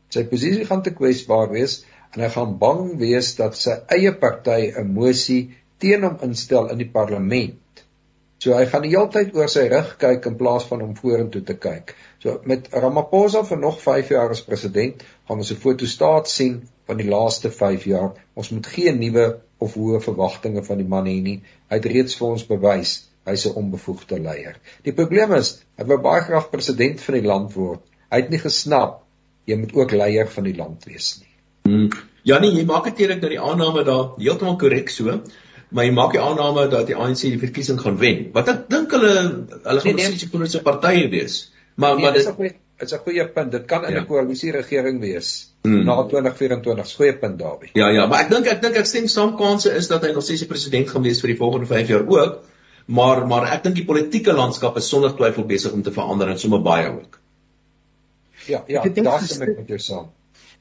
[0.09, 4.73] Sy posisie gaan te kwesbaar wees en hy gaan bang wees dat sy eie party
[4.77, 7.62] 'n mosie teen hom instel in die parlement
[8.43, 11.43] So hy gaan die hele tyd oor sy rug kyk in plaas van om vorentoe
[11.47, 11.93] te kyk.
[12.19, 16.57] So met Ramaphosa vir nog 5 jaar as president, gaan ons 'n foto staat sien
[16.87, 18.11] van die laaste 5 jaar.
[18.35, 19.27] Ons moet geen nuwe
[19.59, 21.39] of hoë verwagtinge van die man hê nie.
[21.69, 22.93] Hy het reeds vir ons bewys
[23.25, 24.59] hy's 'n onbevoegde leier.
[24.83, 27.81] Die probleem is, hy wou baie graag president van die land word.
[28.11, 29.03] Hy het nie gesnap
[29.45, 31.31] jy moet ook leier van die land wees nie.
[31.63, 31.89] Hmm.
[32.23, 35.21] Janie, jy maak dit eerlik dat die aanname daar heeltemal korrek so
[35.73, 38.27] maar jy maak die aanname dat die ANC die verkiesing gaan wen.
[38.35, 40.29] Wat ek dink hulle hulle gaan nee, nee.
[40.31, 41.39] politieke partye wees.
[41.75, 42.25] Maar nee, maar dit
[42.83, 43.51] is 'n goeie punt.
[43.51, 44.03] Dit kan in 'n ja.
[44.03, 45.83] koalisie regering wees hmm.
[45.85, 46.95] na 2024.
[46.95, 47.69] Goeie punt daarby.
[47.73, 50.23] Ja ja, maar ek dink ek dink ek stem saam kanse is dat hy nog
[50.23, 52.43] steeds die president gaan wees vir die volgende 5 jaar ook.
[52.85, 56.39] Maar maar ek dink die politieke landskap is sonder twyfel besig om te verander en
[56.39, 57.19] sommer baie ook.
[58.45, 60.11] Ja, ja, daar stem ek met jou saam.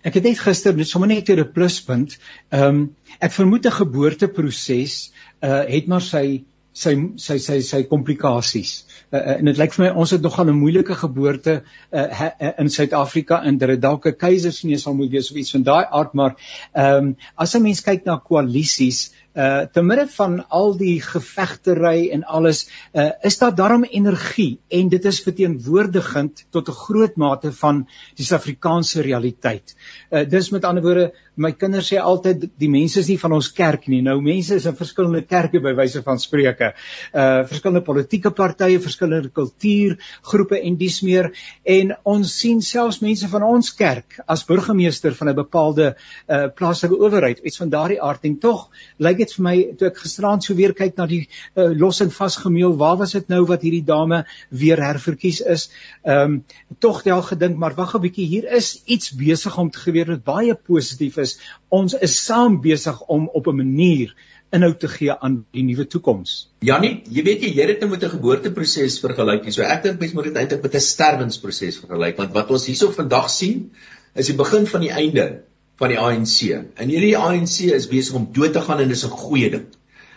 [0.02, 2.18] Ek het net gister net sommer net 'n pluspunt.
[2.50, 5.12] Ehm um, ek vermoed 'n geboorteproses
[5.42, 8.84] uh het maar sy sy sy sy sy komplikasies.
[9.12, 11.62] Uh, uh, en dit lyk vir my ons het nogal 'n moeilike geboorte
[11.92, 15.62] uh, uh, in Suid-Afrika en dit dalk 'n keisersneus sal moet wees of iets van
[15.62, 16.34] daai aard maar
[16.72, 22.10] ehm um, as 'n mens kyk na koalisies uh te midde van al die gevegtery
[22.12, 27.52] en alles uh is daar darm energie en dit is verteenwoordigend tot 'n groot mate
[27.52, 29.74] van die Suid-Afrikaanse realiteit.
[30.10, 33.48] Uh dis met ander woorde my kinders sê altyd die mense is nie van ons
[33.52, 34.02] kerk nie.
[34.02, 36.74] Nou mense is in verskillende kerke by wyse van spreuke.
[37.14, 41.32] Uh verskillende politieke partye, verskillende kultuurgroepe en dies meer
[41.64, 45.94] en ons sien selfs mense van ons kerk as burgemeester van 'n bepaalde
[46.28, 48.68] uh plaaslike owerheid iets van daardie aard en tog
[48.98, 52.12] lyk dit vir my toe ek gisteraand so weer kyk na die uh, los en
[52.14, 54.22] vasgemeel waar was dit nou wat hierdie dame
[54.64, 55.68] weer herverkies is
[56.02, 56.38] ehm um,
[56.82, 60.24] tog wel gedink maar wag 'n bietjie hier is iets besig om te gebeur wat
[60.24, 64.14] baie positief is ons is saam besig om op 'n manier
[64.52, 66.34] inhoud te gee aan die nuwe toekoms.
[66.68, 69.48] Janie, jy weet jy het dit nou met 'n geboorteproses vergelyk.
[69.52, 72.90] So ek dink mens moet dit eintlik met 'n sterwensproses vergelyk want wat ons hierso
[72.90, 73.72] vandag sien
[74.14, 75.44] is die begin van die einde
[75.82, 76.40] van die ANC.
[76.78, 79.66] En hierdie ANC is besig om dood te gaan en dis 'n goeie ding.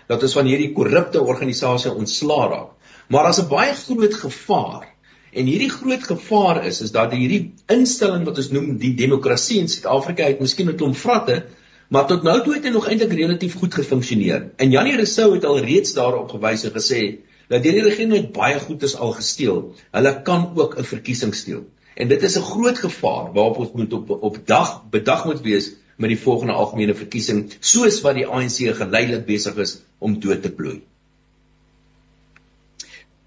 [0.08, 2.72] Dat ons van hierdie korrupte organisasie ontslaa raak.
[3.10, 4.88] Maar daar's 'n baie groot gevaar.
[5.34, 9.68] En hierdie groot gevaar is is dat hierdie instelling wat ons noem die demokrasie in
[9.68, 11.46] Suid-Afrika het miskien 'n klomp vratte
[11.88, 14.50] Maar tot nou toe het hy nog eintlik relatief goed gefunksioneer.
[14.58, 17.02] En Janie Rousseau het al reeds daarop gewys en gesê
[17.48, 19.60] dat die regering net baie goed is al gesteel.
[19.94, 21.66] Hulle kan ook 'n verkiesing steel.
[21.96, 25.72] En dit is 'n groot gevaar waarop ons moet op op dag bedag moet wees
[25.96, 30.52] met die volgende algemene verkiesing, soos wat die ANC geleidelik besig is om dood te
[30.52, 30.82] plooi.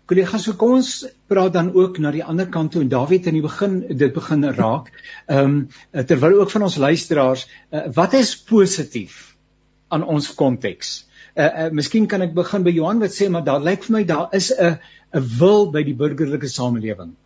[0.09, 3.37] Kollegas, so kom ons praat dan ook na die ander kant toe en David in
[3.37, 4.93] die begin dit begin raak.
[5.27, 9.37] Ehm um, terwyl ook van ons luisteraars, uh, wat is positief
[9.89, 11.07] aan ons konteks?
[11.37, 14.05] Uh, uh miskien kan ek begin by Johan wat sê maar daar lyk vir my
[14.05, 14.77] daar is 'n
[15.13, 17.17] 'n wil by die burgerlike samelewing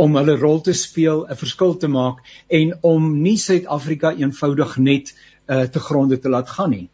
[0.00, 2.22] om hulle rol te speel, 'n verskil te maak
[2.60, 5.12] en om nie Suid-Afrika eenvoudig net
[5.48, 6.88] uh te gronde te laat gaan nie.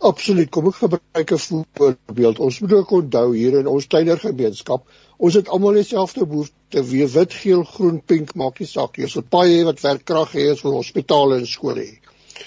[0.00, 0.48] Absoluut.
[0.48, 2.38] Kom ek gebruik 'n voorbeeld.
[2.38, 7.34] Ons moet ook onthou hier in ons tienergemeenskap, ons het almal dieselfde behoefte, wie wit,
[7.34, 9.04] geel, groen, pink, maak nie saak nie.
[9.04, 11.98] Ons wil baie hê wat werkkrag hê, ons wil hospitale en skole hê.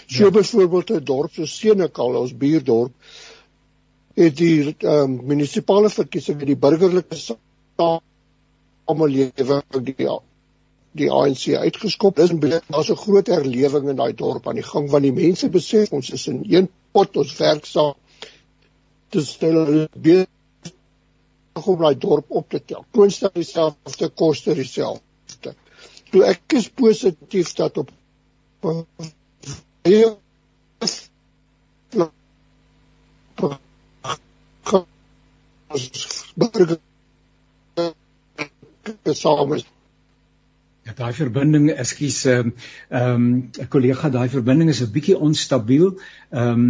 [0.07, 0.31] So ja.
[0.31, 2.93] byvoorbeeld 'n dorp so Senekal, ons buurdorp,
[4.15, 7.15] het die ehm um, munisipale verkiesing in die burgerlike
[8.87, 10.07] samelewing die
[10.93, 12.15] die ANC uitgeskop.
[12.15, 15.49] Dis 'n daar's 'n groot herlewing in daai dorp aan die gang want die mense
[15.49, 17.95] besef ons is in een pot ons werk saam.
[19.09, 20.27] Dis stel besig
[21.65, 22.85] om daai dorp op te tel.
[22.91, 25.55] Toonstel dieselfde koste dieselfde.
[26.11, 27.91] Toe ek is positief dat op
[36.35, 36.92] burger saam
[39.03, 39.65] is
[40.83, 42.49] Ja, daai verbinding, ekskuus, ehm
[42.99, 45.93] um, 'n kollega, daai verbinding is 'n bietjie onstabiel.
[46.31, 46.65] Ehm um,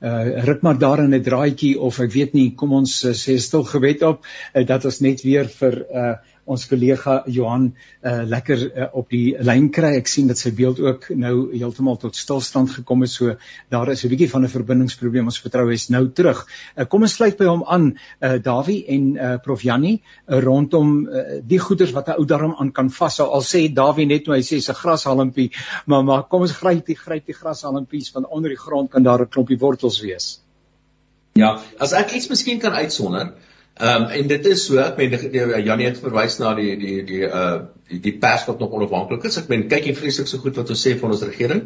[0.00, 3.36] uh rit maar daar in 'n draadjie of ek weet nie, kom ons uh, sê
[3.36, 6.14] stil gewet op uh, dat ons net weer vir uh
[6.48, 9.94] ons kollega Johan uh, lekker uh, op die lyn kry.
[10.00, 13.12] Ek sien dat sy beeld ook nou heeltemal tot stilstand gekom het.
[13.12, 13.36] So
[13.70, 15.28] daar is 'n bietjie van 'n verbindingsprobleem.
[15.28, 16.46] Ons vertrou hy is nou terug.
[16.76, 21.06] Uh, kom ons sluit by hom aan, uh, Dawie en uh, Prof Jannie uh, rondom
[21.06, 23.28] uh, die goeders wat 'n ou darm aan kan vashou.
[23.28, 25.50] Al sê Dawie net nou hy sê 'n grashalmpie,
[25.86, 29.20] maar maar kom ons gryp die gryp die grashalmpies van onder die grond kan daar
[29.20, 30.40] 'n klompie wortels wees.
[31.38, 33.34] Ja, as ek iets miskien kan uitsonder,
[33.78, 35.12] Ehm um, en dit is so, ek meen
[35.64, 39.36] Janie het verwys na die die die uh die, die pers wat nog onafhanklik is.
[39.38, 41.60] Ek meen kyk jy vreeslik so goed wat ons sê van ons regering.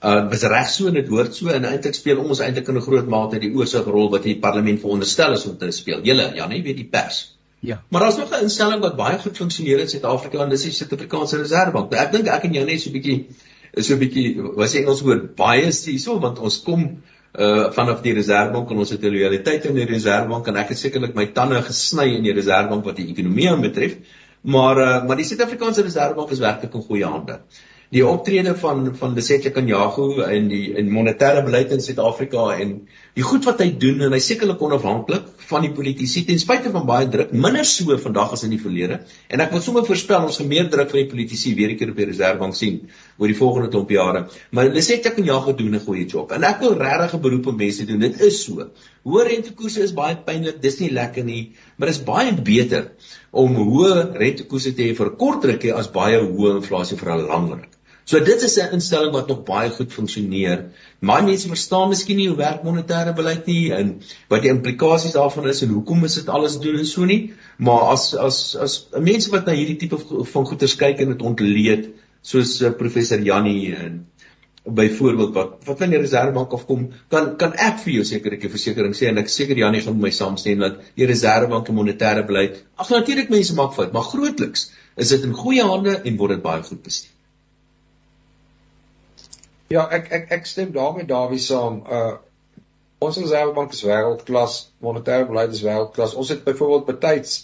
[0.00, 2.84] Uh dis reg so en dit hoort so en eintlik speel ons eintlik in 'n
[2.86, 6.00] groot mate die oorsigrol wat die parlement veronderstel is om te speel.
[6.08, 7.18] Julle Janie weet die pers.
[7.60, 7.82] Ja.
[7.90, 11.36] Maar daar's nog 'n instelling wat baie goed funksioneer in Suid-Afrika en dis die Suid-Afrikaanse
[11.36, 11.92] Reservebank.
[11.94, 13.26] Ek dink ek en jou net so 'n bietjie
[13.74, 17.02] is so 'n bietjie wat sê Engels woord bias hierso want ons kom
[17.38, 20.78] uh vanaf die reservebank en ons het 'n loyaliteit in die reservebank en ek het
[20.78, 23.96] sekerlik my tande gesny in die reservebank wat die ekonomie aanbetref.
[24.42, 27.40] Maar uh maar die Suid-Afrikaanse reservebank is werklik in goeie hande.
[27.90, 33.24] Die optrede van van Lesetja Kanyago in die in monetêre beleid in Suid-Afrika en die
[33.24, 37.06] goed wat hy doen en hy sekerlik onafhanklik van die politici ten spyte van baie
[37.08, 38.98] druk, minder so vandag as in die verlede.
[39.32, 41.94] En ek wil sommer voorspel ons gaan meer druk van die politici weer een keer
[41.94, 42.82] op die reservebank sien
[43.16, 44.26] oor die volgende klomp jare.
[44.52, 46.34] Maar hulle sê ek en ja gedoen 'n goeie job.
[46.36, 48.00] En ek wil regtig 'n beroep op mense doen.
[48.00, 48.68] Dit is so.
[49.06, 50.60] Hoë rentekoerse is baie pynlik.
[50.60, 52.92] Dis nie lekker nie, maar dit is baie beter
[53.32, 57.28] om hoë rentekoerse te hê vir 'n kort rukkie as baie hoë inflasie vir 'n
[57.28, 57.75] lang ruk.
[58.06, 60.60] So dit is 'n instelling wat nog baie goed funksioneer.
[60.98, 63.88] Maar mense verstaan miskien nie hoe werk monetêre beleid nie en
[64.28, 67.32] wat die implikasies daarvan is en hoekom is dit alles doen en so nie.
[67.58, 69.98] Maar as as as mense wat na hierdie tipe
[70.34, 71.88] van goeters kyk en dit ontleed
[72.22, 74.06] soos uh, professor Jannie en
[74.66, 78.54] byvoorbeeld wat wat van die reservebank afkom, kan kan ek vir jou seker ek 'n
[78.54, 82.26] versekering sê en ek seker Janie gaan met my saamstem dat die reservebank en monetêre
[82.26, 86.38] beleid, ag natuurlik mense maak fout, maar grootliks is dit in goeie hande en word
[86.38, 87.15] dit baie goed bestuur.
[89.68, 91.82] Ja, ek ek ek stem daarmee Dawie saam.
[91.90, 92.16] Uh
[93.06, 96.14] ons reservebank is wêreldklas, monetêre beleid is wêreldklas.
[96.16, 97.34] Ons het byvoorbeeld betyds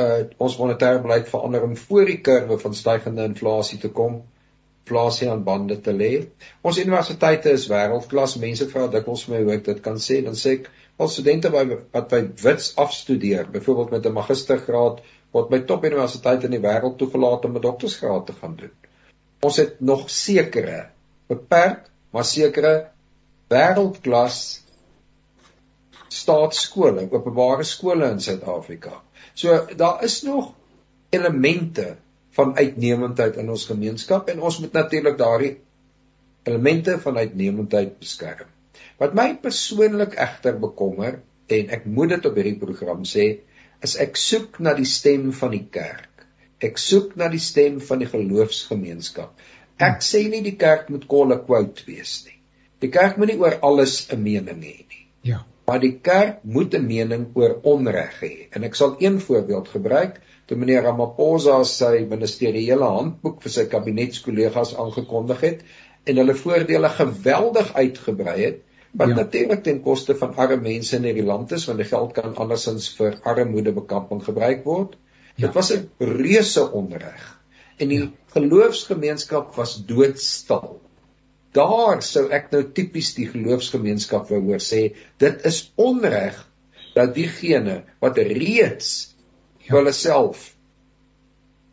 [0.00, 4.22] uh ons monetêre beleid verander om voor die kurwe van stygende inflasie te kom
[4.86, 6.12] inflasie aan bande te lê.
[6.62, 8.36] Ons universiteite is wêreldklas.
[8.38, 10.20] Mense vra dikwels my hoe ek dit kan sê.
[10.22, 10.68] Dan sê ek,
[11.02, 15.02] al studente by wat by Wits afstudeer, byvoorbeeld met 'n magistergraad,
[15.32, 18.70] word by top universiteite in die wêreld toegelaat om 'n doktorsgraad te gaan doen.
[19.42, 20.95] Ons het nog sekere
[21.30, 22.72] beperk, maar sekere
[23.52, 24.38] wêreldklas
[26.12, 29.02] staatskole, openbare skole in Suid-Afrika.
[29.34, 30.54] So daar is nog
[31.10, 31.96] elemente
[32.36, 35.54] van uitnemendheid in ons gemeenskap en ons moet natuurlik daardie
[36.46, 38.48] elemente van uitnemendheid beskerm.
[39.00, 41.20] Wat my persoonlik egter bekommer
[41.52, 43.26] en ek moet dit op hierdie program sê,
[43.84, 46.24] is ek soek na die stem van die kerk.
[46.64, 49.34] Ek soek na die stem van die geloofsgemeenskap.
[49.76, 52.38] Ek sê nie die kerk moet kolle quote wees nie.
[52.80, 55.02] Die kerk moet nie oor alles 'n mening hê nie.
[55.22, 55.44] Ja.
[55.66, 58.48] Maar die kerk moet 'n mening oor onreg hê.
[58.56, 64.74] En ek sal een voorbeeld gebruik toe meneer Ramaphosa sy ministeriële handboek vir sy kabinetskollegas
[64.76, 65.62] aangekondig het
[66.04, 68.62] en hulle voordele geweldig uitgebrei het
[68.92, 69.14] wat ja.
[69.14, 72.88] natuurlik ten koste van arme mense in hierdie land is want die geld kan andersins
[72.96, 74.96] vir armoedebekamping gebruik word.
[75.34, 75.46] Ja.
[75.46, 77.35] Dit was 'n reuse onreg
[77.76, 78.10] en die ja.
[78.36, 80.76] geloofsgemeenskap was doodstil.
[81.56, 84.82] Daar sou ek nou tipies die geloofsgemeenskap wou hoor sê
[85.22, 86.38] dit is onreg
[86.96, 88.90] dat diegene wat reeds
[89.64, 89.76] ja.
[89.76, 90.52] hulle self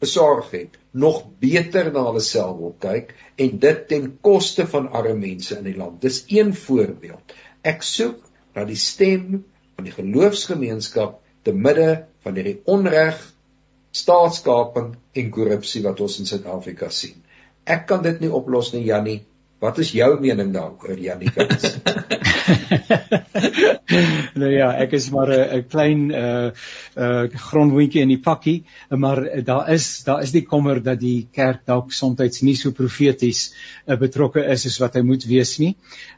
[0.04, 5.16] besorg het, nog beter na hulle self wil kyk en dit ten koste van arme
[5.22, 6.02] mense in die land.
[6.04, 7.36] Dis een voorbeeld.
[7.64, 8.20] Ek soek
[8.56, 9.46] na die stem
[9.78, 13.20] van die geloofsgemeenskap te midde van hierdie onreg,
[13.94, 17.20] staatskaping en korrupsie wat ons in Suid-Afrika sien.
[17.64, 19.22] Ek kan dit nie oplos nie, Jannie.
[19.64, 21.30] Wat is jou mening daaroor, Jannie?
[24.42, 26.50] nou ja, ek is maar 'n klein uh
[27.00, 31.62] uh grondwindjie in die pakkie, maar daar is daar is die kommer dat die kerk
[31.66, 33.54] dalk soms nie so profeties
[33.88, 35.78] uh, betrokke is as wat hy moet wees nie.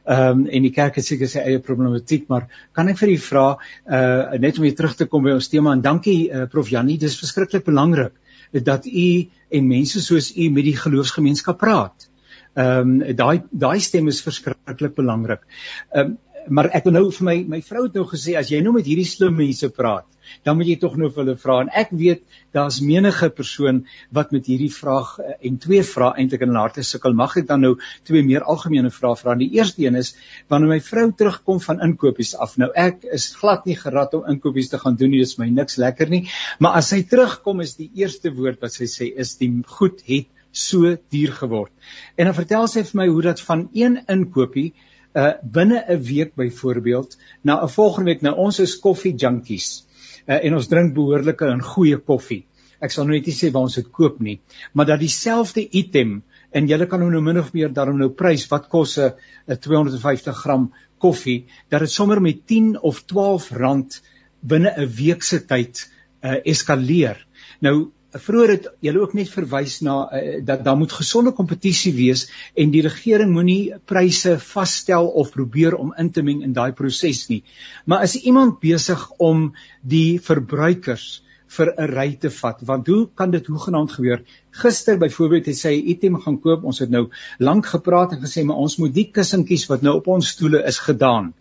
[0.10, 3.18] Ehm um, en die kerk het seker sy eie problematiek, maar kan ek vir u
[3.28, 3.46] vra
[3.86, 6.98] uh net om weer terug te kom by ons tema en dankie uh, Prof Jannie,
[6.98, 8.18] dis verskriklik belangrik
[8.66, 12.10] dat u en mense soos u met die geloofsgemeenskap praat.
[12.56, 15.44] Ehm um, daai daai stem is verskriklik belangrik.
[15.92, 18.60] Ehm um, maar ek wil nou vir my my vrou het nou gesê as jy
[18.64, 20.06] nou met hierdie slim mense praat,
[20.46, 22.22] dan moet jy tog nou vir hulle vra en ek weet
[22.58, 23.82] daar's menige persoon
[24.18, 27.18] wat met hierdie vraag eh, en twee vrae eintlik in hulle harte sukkel.
[27.18, 27.74] Mag ek dan nou
[28.08, 29.36] twee meer algemene vrae vra?
[29.42, 30.14] Die eerste een is
[30.52, 32.58] wanneer my vrou terugkom van inkopies af.
[32.62, 35.24] Nou ek is glad nie gerad om inkopies te gaan doen nie.
[35.26, 36.26] Dit is my niks lekker nie.
[36.60, 40.32] Maar as sy terugkom is die eerste woord wat sy sê is die goed het
[40.56, 41.72] so duur geword.
[42.16, 44.72] En dan vertel sy vir my hoe dat van een inkopie
[45.16, 49.86] uh binne 'n week byvoorbeeld na 'n volgende week nou ons is koffie junkies
[50.28, 52.46] uh, en ons drink behoorlike en goeie koffie.
[52.84, 54.40] Ek sal nou net nie sê waar ons dit koop nie,
[54.74, 58.68] maar dat dieselfde item en jy kan nou min of meer daarom nou prys wat
[58.70, 59.14] kos 'n
[59.48, 64.02] 250 gram koffie dat dit sommer met 10 of 12 rand
[64.42, 65.90] binne 'n week se tyd
[66.24, 67.18] uh eskaleer.
[67.62, 67.92] Nou
[68.22, 72.72] vroeër het julle ook net verwys na uh, dat daar moet gesonde kompetisie wees en
[72.72, 77.44] die regering moenie pryse vasstel of probeer om in te meng in daai proses nie.
[77.86, 79.52] Maar is iemand besig om
[79.82, 81.22] die verbruikers
[81.58, 82.62] vir 'n ry te vat?
[82.62, 84.24] Want hoe kan dit hoegenaamd gebeur?
[84.52, 86.64] Gister byvoorbeeld het sy 'n item gaan koop.
[86.64, 87.10] Ons het nou
[87.40, 90.80] lank gepraat en gesê maar ons moet die kussentjies wat nou op ons stoele is
[90.80, 91.34] gedaan.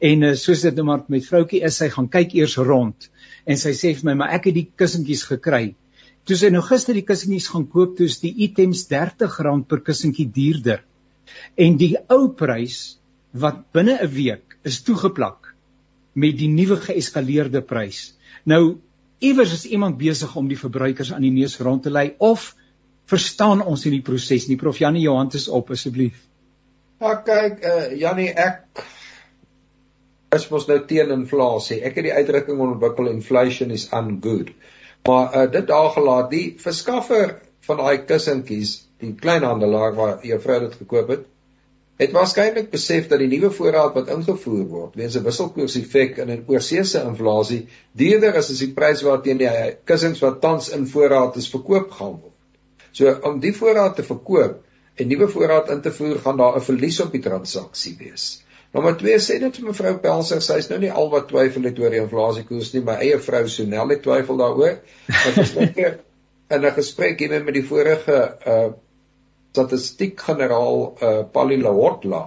[0.00, 3.10] En uh, soos dit nou maar met vroutjie is sy gaan kyk eers rond
[3.44, 5.74] en sy sê vir my maar ek het die kussentjies gekry
[6.30, 10.28] Toe sy nou gister die kussentjies gaan koop, toe is die items R30 per kussentjie
[10.30, 10.84] duurder.
[11.58, 12.76] En die ou prys
[13.34, 15.50] wat binne 'n week is toegeplak
[16.14, 18.14] met die nuwe geeskaleerde prys.
[18.46, 18.78] Nou
[19.18, 22.54] iewers is iemand besig om die verbruikers aan die neus rond te lei of
[23.10, 24.56] verstaan ons nie die proses nie.
[24.56, 26.14] Prof Janie Johannes op asseblief.
[27.00, 28.86] Ja kyk, uh, Janie ek
[30.36, 31.82] is mos nou teen inflasie.
[31.82, 34.54] Ek het die uitdrukking ontwikkel inflation is ungood.
[35.08, 40.58] Maar uh, dit daar gelaat die verskaffer van daai kussentjies, die kleinhandelaar waar jou vrou
[40.66, 41.28] dit gekoop het,
[42.00, 46.44] het waarskynlik besef dat die nuwe voorraad wat ingevoer word, weens 'n wisselkoerseffek en 'n
[46.48, 49.50] oorseese inflasie, duurder is as die prys waarteen die
[49.84, 52.36] kussings wat tans in voorraad is verkoop gaan word.
[52.92, 54.62] So om die voorraad te verkoop
[54.96, 58.42] en nuwe voorraad in te voer, gaan daar 'n verlies op die transaksie wees.
[58.74, 61.78] Nommer 2 sê dit vir mevrou Pelser, sy is nou nie al wat twyfel het
[61.82, 64.76] oor die inflasiekoers nie, my eie vrou Sonel het twyfel daaroor.
[65.10, 65.98] Want gister
[66.54, 68.70] in 'n gesprek hier met die vorige uh
[69.50, 72.22] statistiek generaal uh Pali Lahortla,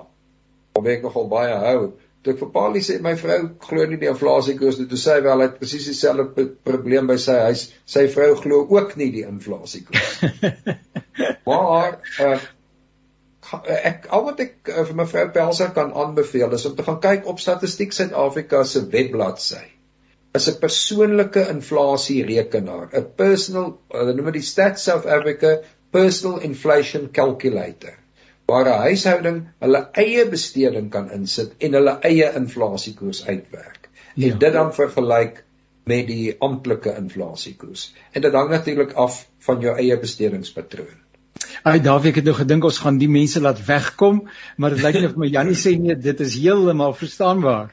[0.76, 4.08] wat ek nogal baie hou, Toe ek vir Paulie sê my vrou glo nie die
[4.08, 7.64] inflasiekoers nie, toe sê hy wel hy het presies dieselfde probleem by sy huis.
[7.94, 10.14] Sy vrou glo ook nie die inflasiekoers.
[11.50, 12.38] maar uh,
[13.62, 17.28] ek al wat ek uh, vir mevrou Pelser kan aanbeveel is om te gaan kyk
[17.30, 19.64] op Statistiek Suid-Afrika se webbladsy.
[20.34, 25.60] Is 'n persoonlike inflasie rekenaar, 'n personal, hulle noem dit die Stats South Africa
[25.92, 28.00] Personal Inflation Calculator
[28.46, 33.90] waar 'n huishouding hulle eie besteding kan insit en hulle eie inflasiekoers uitwerk.
[34.16, 34.36] En ja.
[34.36, 35.44] dit dan vergelyk
[35.84, 37.94] met die amptelike inflasiekoers.
[38.12, 41.03] En dit hang natuurlik af van jou eie bestedingspatroon.
[41.64, 44.26] Ai Dawie, ek het nou gedink ons gaan die mense laat wegkom,
[44.60, 47.70] maar dit lyk nie of my Jannie sê nee, dit is heeltemal verstaanbaar.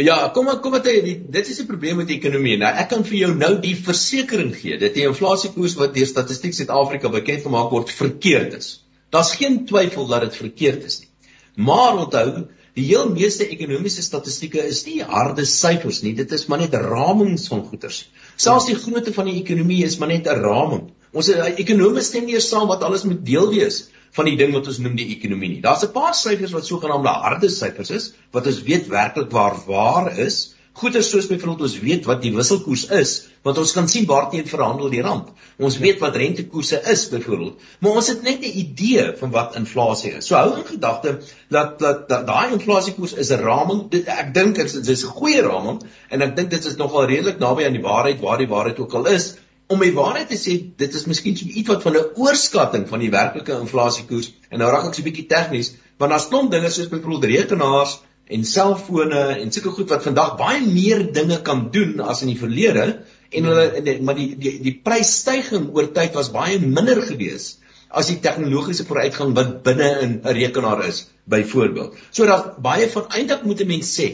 [0.00, 2.58] Ja, kom maar kom maar dit is 'n probleem met die ekonomie.
[2.60, 6.54] Nou ek kan vir jou nou die versekering gee dat die inflasiekoers wat deur Statistiek
[6.54, 8.84] Suid-Afrika bekend gemaak word verkeerd is.
[9.10, 11.08] Daar's geen twyfel dat dit verkeerd is nie.
[11.56, 16.58] Maar onthou, die heel meeste ekonomiese statistieke is nie harde syfers nie, dit is maar
[16.58, 18.10] net ramings van goederes.
[18.36, 20.90] Selfs die grootte van die ekonomie is maar net 'n raming.
[21.12, 24.66] Ons eh, ekonome stem nie saam wat alles moet deel wees van die ding wat
[24.66, 25.60] ons noem die ekonomie nie.
[25.64, 30.18] Daar's 'n paar syfers wat sogenaamde harde syfers is, wat ons weet werklik waar waar
[30.18, 33.10] is, Goeie soos byvoorbeeld ons weet wat die wisselkoers is,
[33.44, 35.32] want ons kan sien waarteen verhandel die rand.
[35.58, 40.12] Ons weet wat rentekoerse is byvoorbeeld, maar ons het net 'n idee van wat inflasie
[40.20, 40.28] is.
[40.30, 43.90] So hou in gedagte dat dat daai da, inflasiekoers is 'n raming.
[43.90, 47.38] Dit, ek dink dit is 'n goeie raming en ek dink dit is nogal redelik
[47.38, 49.34] naby aan die waarheid waar die waarheid ook al is.
[49.70, 52.98] Om my waarheid te sê, dit is miskien so iets wat van 'n oorskatting van
[52.98, 56.70] die werklike inflasiekoers en nou raak ek so 'n bietjie tegnies, want daar's klomp dinge
[56.70, 58.00] soos byvoorbeeld rekenaars
[58.30, 62.38] en selfone en sulke goed wat vandag baie meer dinge kan doen as in die
[62.38, 62.84] verlede
[63.30, 67.58] en hulle maar die die die prysstyging oor tyd was baie minder geweest
[67.90, 71.96] as die tegnologiese vooruitgang wat binne in 'n rekenaar is byvoorbeeld.
[72.10, 74.08] So dat baie van eintlik moet 'n mens sê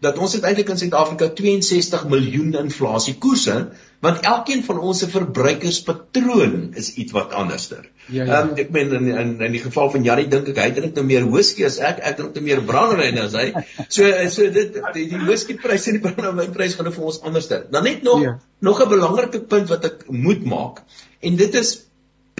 [0.00, 3.72] dat ons het eintlik in Suid-Afrika 62 miljoen inflasie koerse
[4.02, 7.84] want elkeen van ons se verbruikerspatroon is iets wat anderster.
[8.08, 8.40] Ja, ja.
[8.42, 11.04] Um, ek meen in, in in die geval van Janie dink ek hy drink nou
[11.06, 13.46] meer whisky as ek, ek drink nou meer brandewyn as hy.
[13.86, 17.22] So so dit die, die whisky pryse en die brandewyn pryse gaan nou vir ons
[17.22, 17.64] anderster.
[17.70, 18.36] Dan net nog ja.
[18.60, 20.84] nog 'n belangrike punt wat ek moet maak
[21.22, 21.78] en dit is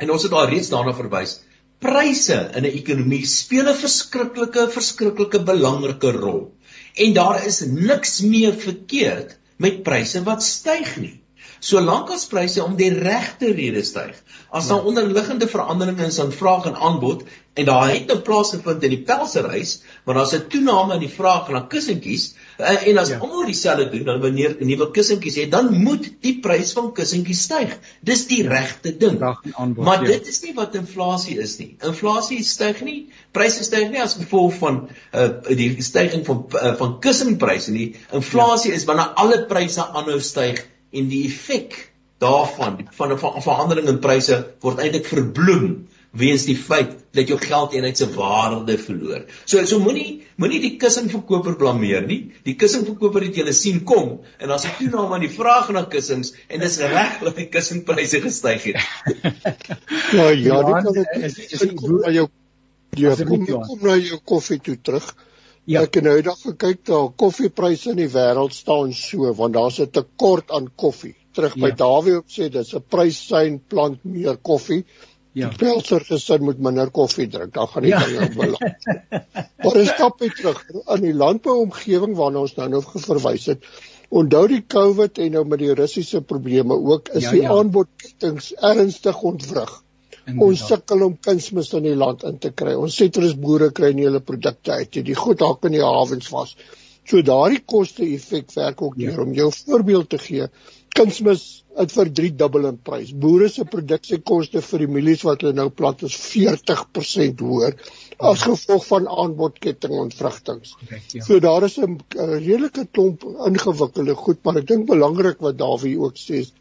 [0.02, 1.38] En ons het al reeds daarna verwys.
[1.82, 6.42] Pryse in 'n ekonomie speel 'n verskriklike verskriklike belangrike rol.
[7.04, 11.21] En daar is niks meer verkeerd met pryse wat styg nie.
[11.62, 14.16] Solank as pryse om die regte redes styg,
[14.50, 14.88] as daar ja.
[14.90, 17.22] onderliggende veranderinge is aan vraag en aanbod
[17.54, 21.50] en daar het 'n plaasgevind in die pelsereis, maar daar's 'n toename in die vraag
[21.50, 23.18] na kussentjies eh, en as ja.
[23.18, 27.78] almal dieselfde doen, dan wanneer nuwe kussentjies het, dan moet die prys van kussentjies styg.
[28.00, 29.22] Dis die regte ding.
[29.22, 30.06] Aanbod, maar ja.
[30.06, 31.76] dit is nie wat inflasie is nie.
[31.78, 36.98] Inflasie styg nie, pryse styg nie as gevolg van uh, die stygings van uh, van
[37.00, 37.94] kussenpryse nie.
[38.10, 38.76] Inflasie ja.
[38.76, 41.78] is wanneer alle pryse aanhou styg en die effek
[42.22, 47.96] daarvan van 'n verandering in pryse word eintlik verbloem weens die feit dat jou geldeenheid
[47.96, 49.24] se waarde verloor.
[49.44, 52.32] So so moenie moenie die kussingverkoper blameer nie.
[52.44, 56.34] Die kussingverkoper het julle sien kom en as ek toename aan die vraag na kussings
[56.48, 58.76] en dis reg dat die kussingpryse gestyg het.
[60.12, 62.28] ja, ja, dit kan ek kom na jou
[63.00, 65.14] ja, kom, kom na jou koffie toe terug.
[65.70, 65.84] Ja.
[65.86, 69.90] Ek het nou eendag gekyk daar koffiepryse in die wêreld staan so want daar's 'n
[69.90, 71.14] tekort aan koffie.
[71.32, 71.76] Terug by ja.
[71.84, 74.84] Dawie op sê dis 'n pryssyn plant meer koffie.
[75.32, 75.48] Ja.
[75.48, 77.54] Die pelser gesin moet minder koffie drink.
[77.54, 78.02] Dan gaan die ja.
[78.04, 78.84] ding balans.
[79.62, 80.60] maar ons stap weer terug
[80.96, 83.64] in die landbouomgewing waarna ons nou nou verwys het.
[84.10, 87.54] Onthou die COVID en nou met die Russiese probleme ook is ja, die ja.
[87.54, 89.82] aanbodketings ernstig ontwrig.
[90.24, 90.44] Inderdaad.
[90.48, 92.76] Ons sukkel om kunsmis in die land in te kry.
[92.78, 95.08] Ons sitrusboere kry nie hulle produkte uit nie.
[95.10, 96.54] Die goed hak in die hawens vas.
[97.08, 99.24] So daardie koste-effek werk ook hier ja.
[99.24, 100.46] om jou voorbeeld te gee.
[100.94, 101.42] Kunsmis
[101.74, 103.10] het vir 3 dubbel in prys.
[103.24, 107.76] Boere se produksiekoste vir die mielies wat hulle nou plant is 40% hoër
[108.30, 110.76] as gevolg van aanbodketting ontwrigtings.
[111.16, 111.24] Ja.
[111.26, 116.16] So daar is 'n redelike klomp ingewikkelde goed, maar ek dink belangrik wat Dawie ook
[116.16, 116.52] sê is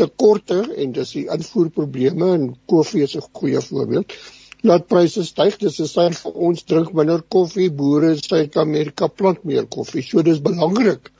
[0.00, 4.16] tekorte en dis die invoerprobleme en koffie is 'n goeie voorbeeld.
[4.64, 9.44] Laat pryse styg, dis 'n sein vir ons drink minder koffie, boere in Suid-Amerika plant
[9.44, 10.02] meer koffie.
[10.02, 11.10] So dis belangrik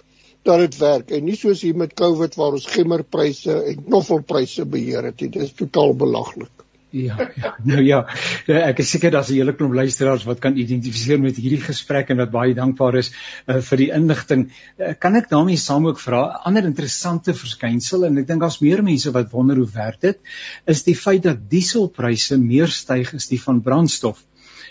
[0.45, 5.05] dat dit werk en nie soos hier met COVID waar ons gemmerpryse en knoffelpryse beheer
[5.05, 5.31] het nie.
[5.39, 6.64] Dis totaal belaglik.
[6.95, 8.05] Ja, ja, nou ja,
[8.47, 12.11] eh, ek is seker daar's 'n hele klomp luisteraars wat kan identifiseer met hierdie gesprek
[12.11, 14.45] en wat baie dankbaar is uh, vir die inligting.
[14.79, 18.61] Uh, kan ek daarmee saam ook vra 'n ander interessante verskynsel en ek dink daar's
[18.63, 20.21] meer mense wat wonder hoe werk dit,
[20.67, 24.23] is die feit dat dieselpryse meer styg as die van brandstof.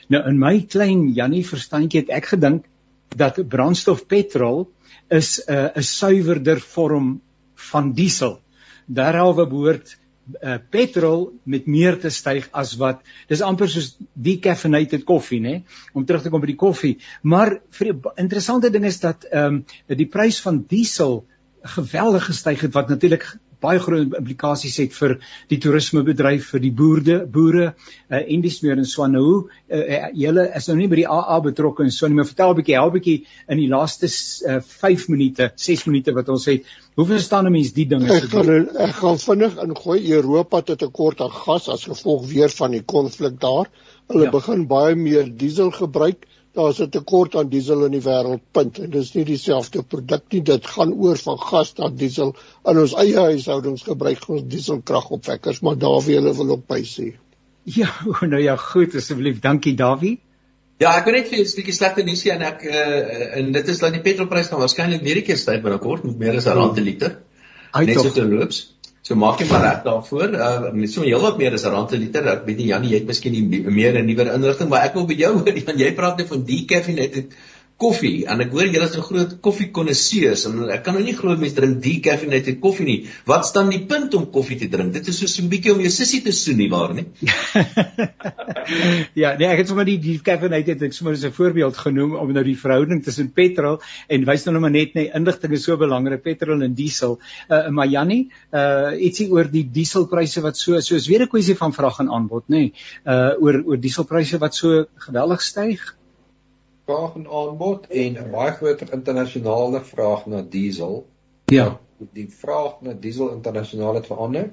[0.08, 2.72] Nou in my klein Jannie verstandjie het ek gedink
[3.18, 4.70] dat brandstof petrol
[5.10, 7.20] is 'n uh, suiwerder vorm
[7.72, 8.40] van diesel.
[8.88, 9.98] Daarhalwe behoort
[10.42, 13.02] uh, petrol met meer te styg as wat
[13.32, 15.56] dis amper soos decaffeinated koffie nê
[15.94, 16.96] om terug te kom by die koffie.
[17.22, 21.24] Maar vir die interessante ding is dat ehm um, die prys van diesel
[21.76, 23.28] geweldig gestyg het wat natuurlik
[23.64, 25.18] baie groot implikasies het vir
[25.52, 30.70] die toerismebedryf vir die boerde boere uh, en dis meer in Swanou uh, julle is
[30.70, 33.18] nou nie by die AA betrokke en so nie maar vertel 'n bietjie help bietjie
[33.48, 36.68] in die laaste 5 uh, minute 6 minute wat ons het.
[36.96, 38.50] Hoe verstaan 'n mens die dinge ek gaan
[38.88, 40.00] ek gaan vinnig ingooi.
[40.20, 43.70] Europa het 'n tekort aan gas as gevolg weer van die konflik daar.
[44.08, 44.32] Hulle ja.
[44.32, 48.80] begin baie meer diesel gebruik daar's 'n tekort aan diesel in die wêreld punt.
[48.80, 50.42] En dis nie dieselfde produk nie.
[50.42, 52.36] Dit gaan oor van gas na diesel.
[52.66, 57.14] In ons eie huishoudings gebruik ons dieselkragopwekkers maar Dawie hulle wil op by sê
[57.64, 57.90] Ja
[58.34, 59.40] nou ja goed asseblief.
[59.40, 60.20] Dankie Dawie.
[60.80, 63.68] Ja ek wil net vir 'n stukkie slegte nuus sê en ek uh, en dit
[63.68, 66.58] is dat die petrolprys gaan waarskynlik weer 'n keer styg binnekort met meer as 'n
[66.58, 67.20] rand per liter.
[67.74, 68.73] Net so te loops
[69.04, 70.36] So maak jy maar reg daarvoor.
[70.48, 72.28] Uh met so heelwat meer as 'n rand per liter.
[72.34, 73.36] Ek weet nie Janie, jy het miskien
[73.80, 76.46] meer 'n nuwer inligting, maar ek wil by jou hoor, want jy praat net van
[76.48, 77.36] decaffeinated
[77.82, 81.36] koffie en ek hoor julle is 'n groot koffiekonnisseurs en ek kan nou nie glo
[81.36, 83.08] mense drink decaffeinated koffie nie.
[83.26, 84.94] Wat staan die punt om koffie te drink?
[84.94, 87.06] Dit is so 'n bietjie om jou sussie te soen nie waar nie?
[89.22, 92.44] ja, nee, ek het sommer die decaffeinated ek sommer as 'n voorbeeld genoem om nou
[92.44, 96.62] die verhouding tussen petrol en wys nou maar net net inligting is so belangrik petrol
[96.62, 97.20] en diesel.
[97.50, 101.74] Uh maar Jannie, uh ietsie oor die dieselpryse wat so soos weer 'n kwessie van
[101.74, 102.58] vraag en aanbod, nê?
[102.58, 102.74] Nee,
[103.06, 106.03] uh oor oor dieselpryse wat so geweldig styg
[106.86, 111.06] vraag en aanbod en 'n baie groter internasionale vraag na diesel.
[111.46, 114.52] Ja, die vraag na diesel internasionaal het verander.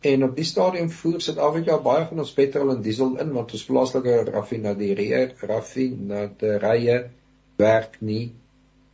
[0.00, 3.64] En op die stadium voer Suid-Afrika baie van ons petrol en diesel in want ons
[3.64, 7.10] plaaslike raffinaderye, raffinaderye
[7.56, 8.32] werk nie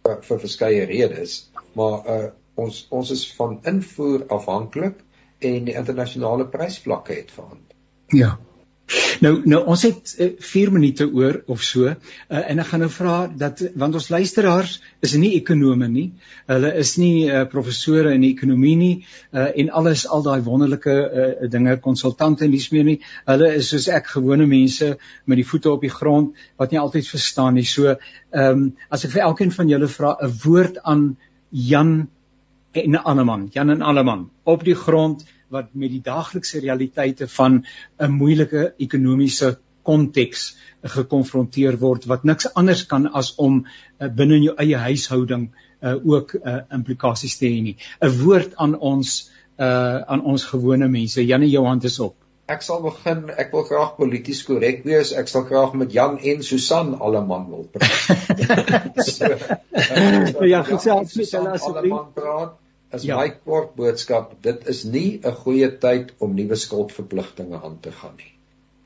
[0.02, 1.36] vir, vir verskeie redes,
[1.78, 5.02] maar uh, ons ons is van invoer afhanklik
[5.38, 7.78] en die internasionale prysvlakke het verander.
[8.14, 8.36] Ja.
[9.20, 11.96] Nou nou ons het 4 uh, minute oor of so uh,
[12.28, 16.06] en ek gaan nou vra dat want ons luisteraars is nie ekonome nie.
[16.50, 18.92] Hulle is nie uh, professore in ekonomie nie
[19.32, 22.98] uh, en alles al daai wonderlike uh, dinge konsultante en dis meer nie.
[23.26, 24.92] Hulle is soos ek gewone mense
[25.24, 27.66] met die voete op die grond wat nie altyd verstaan nie.
[27.66, 31.16] So ehm um, as ek vir elkeen van julle vra 'n woord aan
[31.50, 32.08] Jan
[32.72, 37.64] en Anneman, Jan en Anneman op die grond wat met die daaglikse realiteite van
[37.98, 44.42] 'n moeilike ekonomiese konteks gekonfronteer word wat niks anders kan as om uh, binne in
[44.48, 45.48] jou eie huishouding
[45.80, 47.76] uh, ook uh, implikasies te hê nie.
[48.00, 51.26] 'n Woord aan ons uh, aan ons gewone mense.
[51.26, 52.16] Janie jou hand is op.
[52.46, 55.10] Ek sal begin, ek wil graag polities korrek wees.
[55.12, 59.00] Ek sal graag met Jan en Susan alleman wil praat.
[59.08, 62.54] so, uh, ja, gesels met hulle asseblief
[62.96, 63.18] is ja.
[63.20, 68.16] my kort boodskap, dit is nie 'n goeie tyd om nuwe skuldverpligtinge aan te gaan
[68.16, 68.32] nie.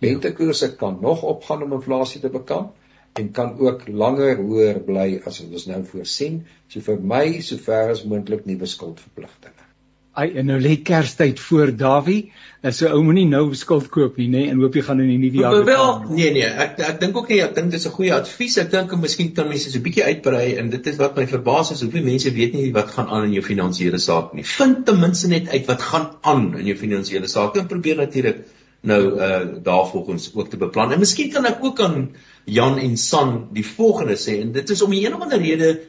[0.01, 2.77] Rentekoerse kan nog opgaan om inflasie te bekamp
[3.21, 6.45] en kan ook langer hoër bly as wat ons nou voorsien.
[6.69, 9.70] So vir my, sover as moontlik nuwe skuldverpligtinge.
[10.19, 12.33] Ai en nou lê Kerstyd voor Dawie.
[12.61, 15.19] En so ou moenie nou skuld koop nie, nê, en hoop jy gaan in die
[15.23, 18.13] nuwe jaar Wel, nee nee, ek ek dink ook nie, ek dink dis 'n goeie
[18.13, 18.59] advies.
[18.59, 21.71] Ek dink miskien kan mense so 'n bietjie uitbrei en dit is wat my verbaas
[21.73, 24.45] is, hoeveel mense weet nie wat gaan aan in jou finansiële saak nie.
[24.45, 28.45] Vind ten minste net uit wat gaan aan in jou finansiële saak en probeer natuurlik
[28.83, 30.93] nou uh daarvolgens ook te beplan.
[30.93, 32.11] En miskien kan ek ook aan
[32.45, 35.81] Jan en San die volgende sê en dit is om 'n een of ander rede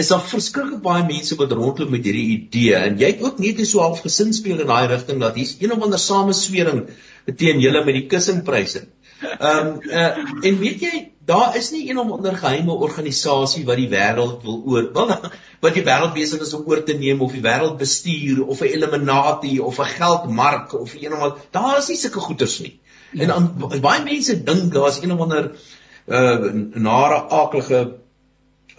[0.00, 3.60] is daar verskriklik baie mense wat rondloop met hierdie idee en jy het ook net
[3.68, 6.86] so half gesin speel in daai rigting dat hier's een of ander sameswering
[7.42, 8.86] teen julle met die kussingpryse.
[9.20, 10.92] Ehm um, uh, en weet jy
[11.30, 15.12] daar is nie een of ander geheime organisasie wat die wêreld wil oor wil
[15.64, 18.72] wat die wêreld besig is om oor te neem of die wêreld bestuur of 'n
[18.76, 22.78] eliminatie of 'n geldmark of een of ander daar is nie sulke goeters nie.
[23.12, 25.50] En dan baie mense dink daar's een of ander
[26.08, 26.52] uh
[26.88, 27.80] nare aaklige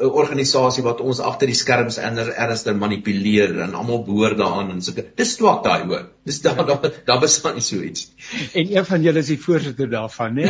[0.02, 4.94] 'n organisasie wat ons agter die skerms ernstig manipuleer en almal behoort daaraan en so.
[5.22, 6.08] Dis twak daai hoor.
[6.26, 8.10] Dis daar daar daar bestaan nie so iets.
[8.54, 10.50] En een van julle is die voorsitter daarvan, né?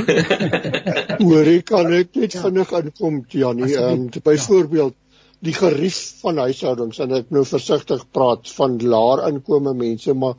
[1.27, 3.75] Hoor ek kan ek net vinnig aankom Janie.
[3.75, 4.95] Ehm byvoorbeeld
[5.41, 10.35] die gerief van huishoudings en ek nou versigtig praat van laer inkome mense, maar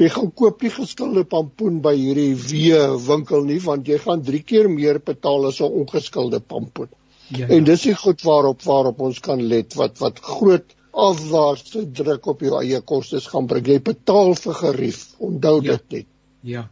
[0.00, 2.78] jy gaan koop nie geskilde pampoen by hierdie wee
[3.08, 6.88] winkel nie want jy gaan 3 keer meer betaal as 'n ongeskilde pampoen.
[7.28, 7.48] Ja, ja.
[7.56, 12.40] En dis die goed waarop waarop ons kan let wat wat groot afwaartse druk op
[12.42, 13.66] jou eie kostes gaan bring.
[13.68, 15.02] Jy betaal vir gerief.
[15.18, 15.76] Onthou ja.
[15.76, 16.08] dit net.
[16.40, 16.68] Ja.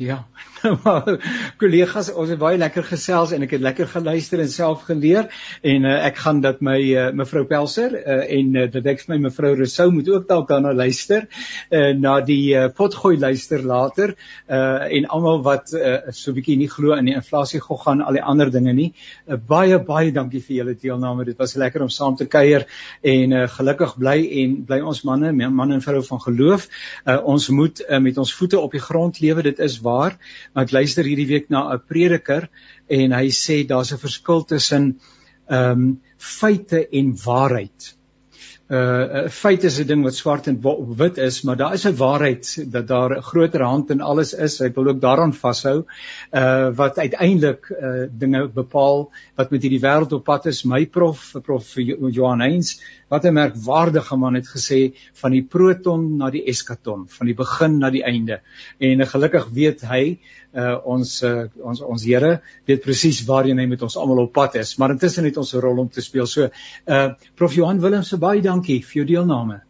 [0.00, 0.26] Ja.
[1.60, 5.28] Kollegas, ons het baie lekker gesels en ek het lekker geluister en self geleer
[5.66, 9.14] en uh, ek gaan dat my uh, mevrou Pelser uh, en uh, dit ek vir
[9.14, 14.12] my mevrou Rousseau moet ook dalk daarna luister uh, na die uh, potgooi luister later
[14.12, 18.18] uh, en almal wat uh, so bietjie nie glo in die inflasie gog gaan al
[18.18, 18.90] die ander dinge nie.
[19.26, 21.24] Uh, baie baie dankie vir julle deelname.
[21.28, 22.66] Dit was lekker om saam te kuier
[23.00, 26.68] en uh, gelukkig bly en bly ons manne, man en vrou van geloof.
[27.06, 29.48] Uh, ons moet uh, met ons voete op die grond lewe.
[29.48, 30.18] Dit is waar.
[30.52, 32.48] Maar ek luister hierdie week na 'n prediker
[32.88, 35.00] en hy sê daar's 'n verskil tussen
[35.48, 37.94] ehm um, feite en waarheid
[38.70, 40.60] uh feit is 'n ding wat swart en
[40.96, 44.60] wit is, maar daar is 'n waarheid dat daar 'n groter hand in alles is.
[44.60, 45.84] Ek wil ook daaraan vashou
[46.32, 50.62] uh wat uiteindelik uh dinge bepaal wat met hierdie wêreld op pad is.
[50.62, 51.74] My prof, prof
[52.10, 52.78] Johan Heinz,
[53.10, 57.78] wat 'n merkwaardige man het gesê van die proton na die eskaton, van die begin
[57.78, 58.40] na die einde.
[58.78, 60.18] En gelukkig weet hy
[60.54, 64.54] uh ons uh, ons ons Here weet presies waarheen hy met ons almal op pad
[64.54, 64.76] is.
[64.78, 66.26] Maar intussen het ons 'n rol om te speel.
[66.26, 66.48] So
[66.86, 69.60] uh prof Johan Willem se baie dankie vir jou deelname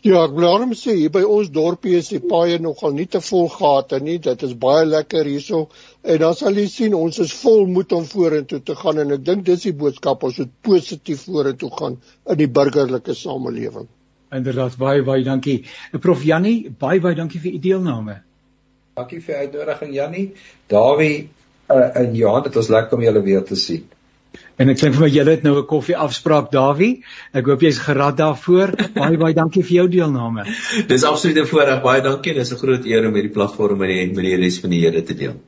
[0.00, 3.20] Ja, ek wil net sê hier by ons dorpie is die paaie nogal nie te
[3.20, 4.16] vol gate nie.
[4.24, 5.66] Dit is baie lekker hierso.
[6.00, 9.26] En dan sal jy sien ons is vol moed om vorentoe te gaan en ek
[9.26, 13.90] dink dis die boodskap ons moet positief vorentoe gaan in die burgerlike samelewing.
[14.32, 15.58] Inderdaad, baie baie dankie.
[16.00, 18.16] Prof Jannie, baie baie dankie vir u deelname.
[18.96, 20.26] Dankie vir die uitnodiging Jannie.
[20.72, 21.14] Dawie
[21.68, 23.84] uh, in Johan, dit was lekker om julle weer te sien.
[24.60, 27.02] En ek sê vir my julle het nou 'n koffie afspraak Dawie.
[27.32, 28.74] Ek hoop jy's gerad daarvoor.
[28.94, 30.44] Baie baie dankie vir jou deelname.
[30.90, 31.80] Dis absoluut 'n voorreg.
[31.82, 32.34] Baie dankie.
[32.34, 35.02] Dis 'n groot eer om hierdie platform met die met die res van die Here
[35.02, 35.40] te deel.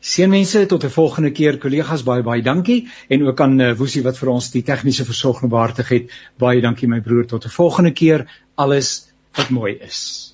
[0.00, 4.18] Seënwense tot 'n volgende keer kollegas baie baie dankie en ook aan uh, Woesie wat
[4.18, 6.10] vir ons die tegniese versorging behartig het.
[6.38, 8.30] Baie dankie my broer tot 'n volgende keer.
[8.54, 10.29] Alles wat mooi is.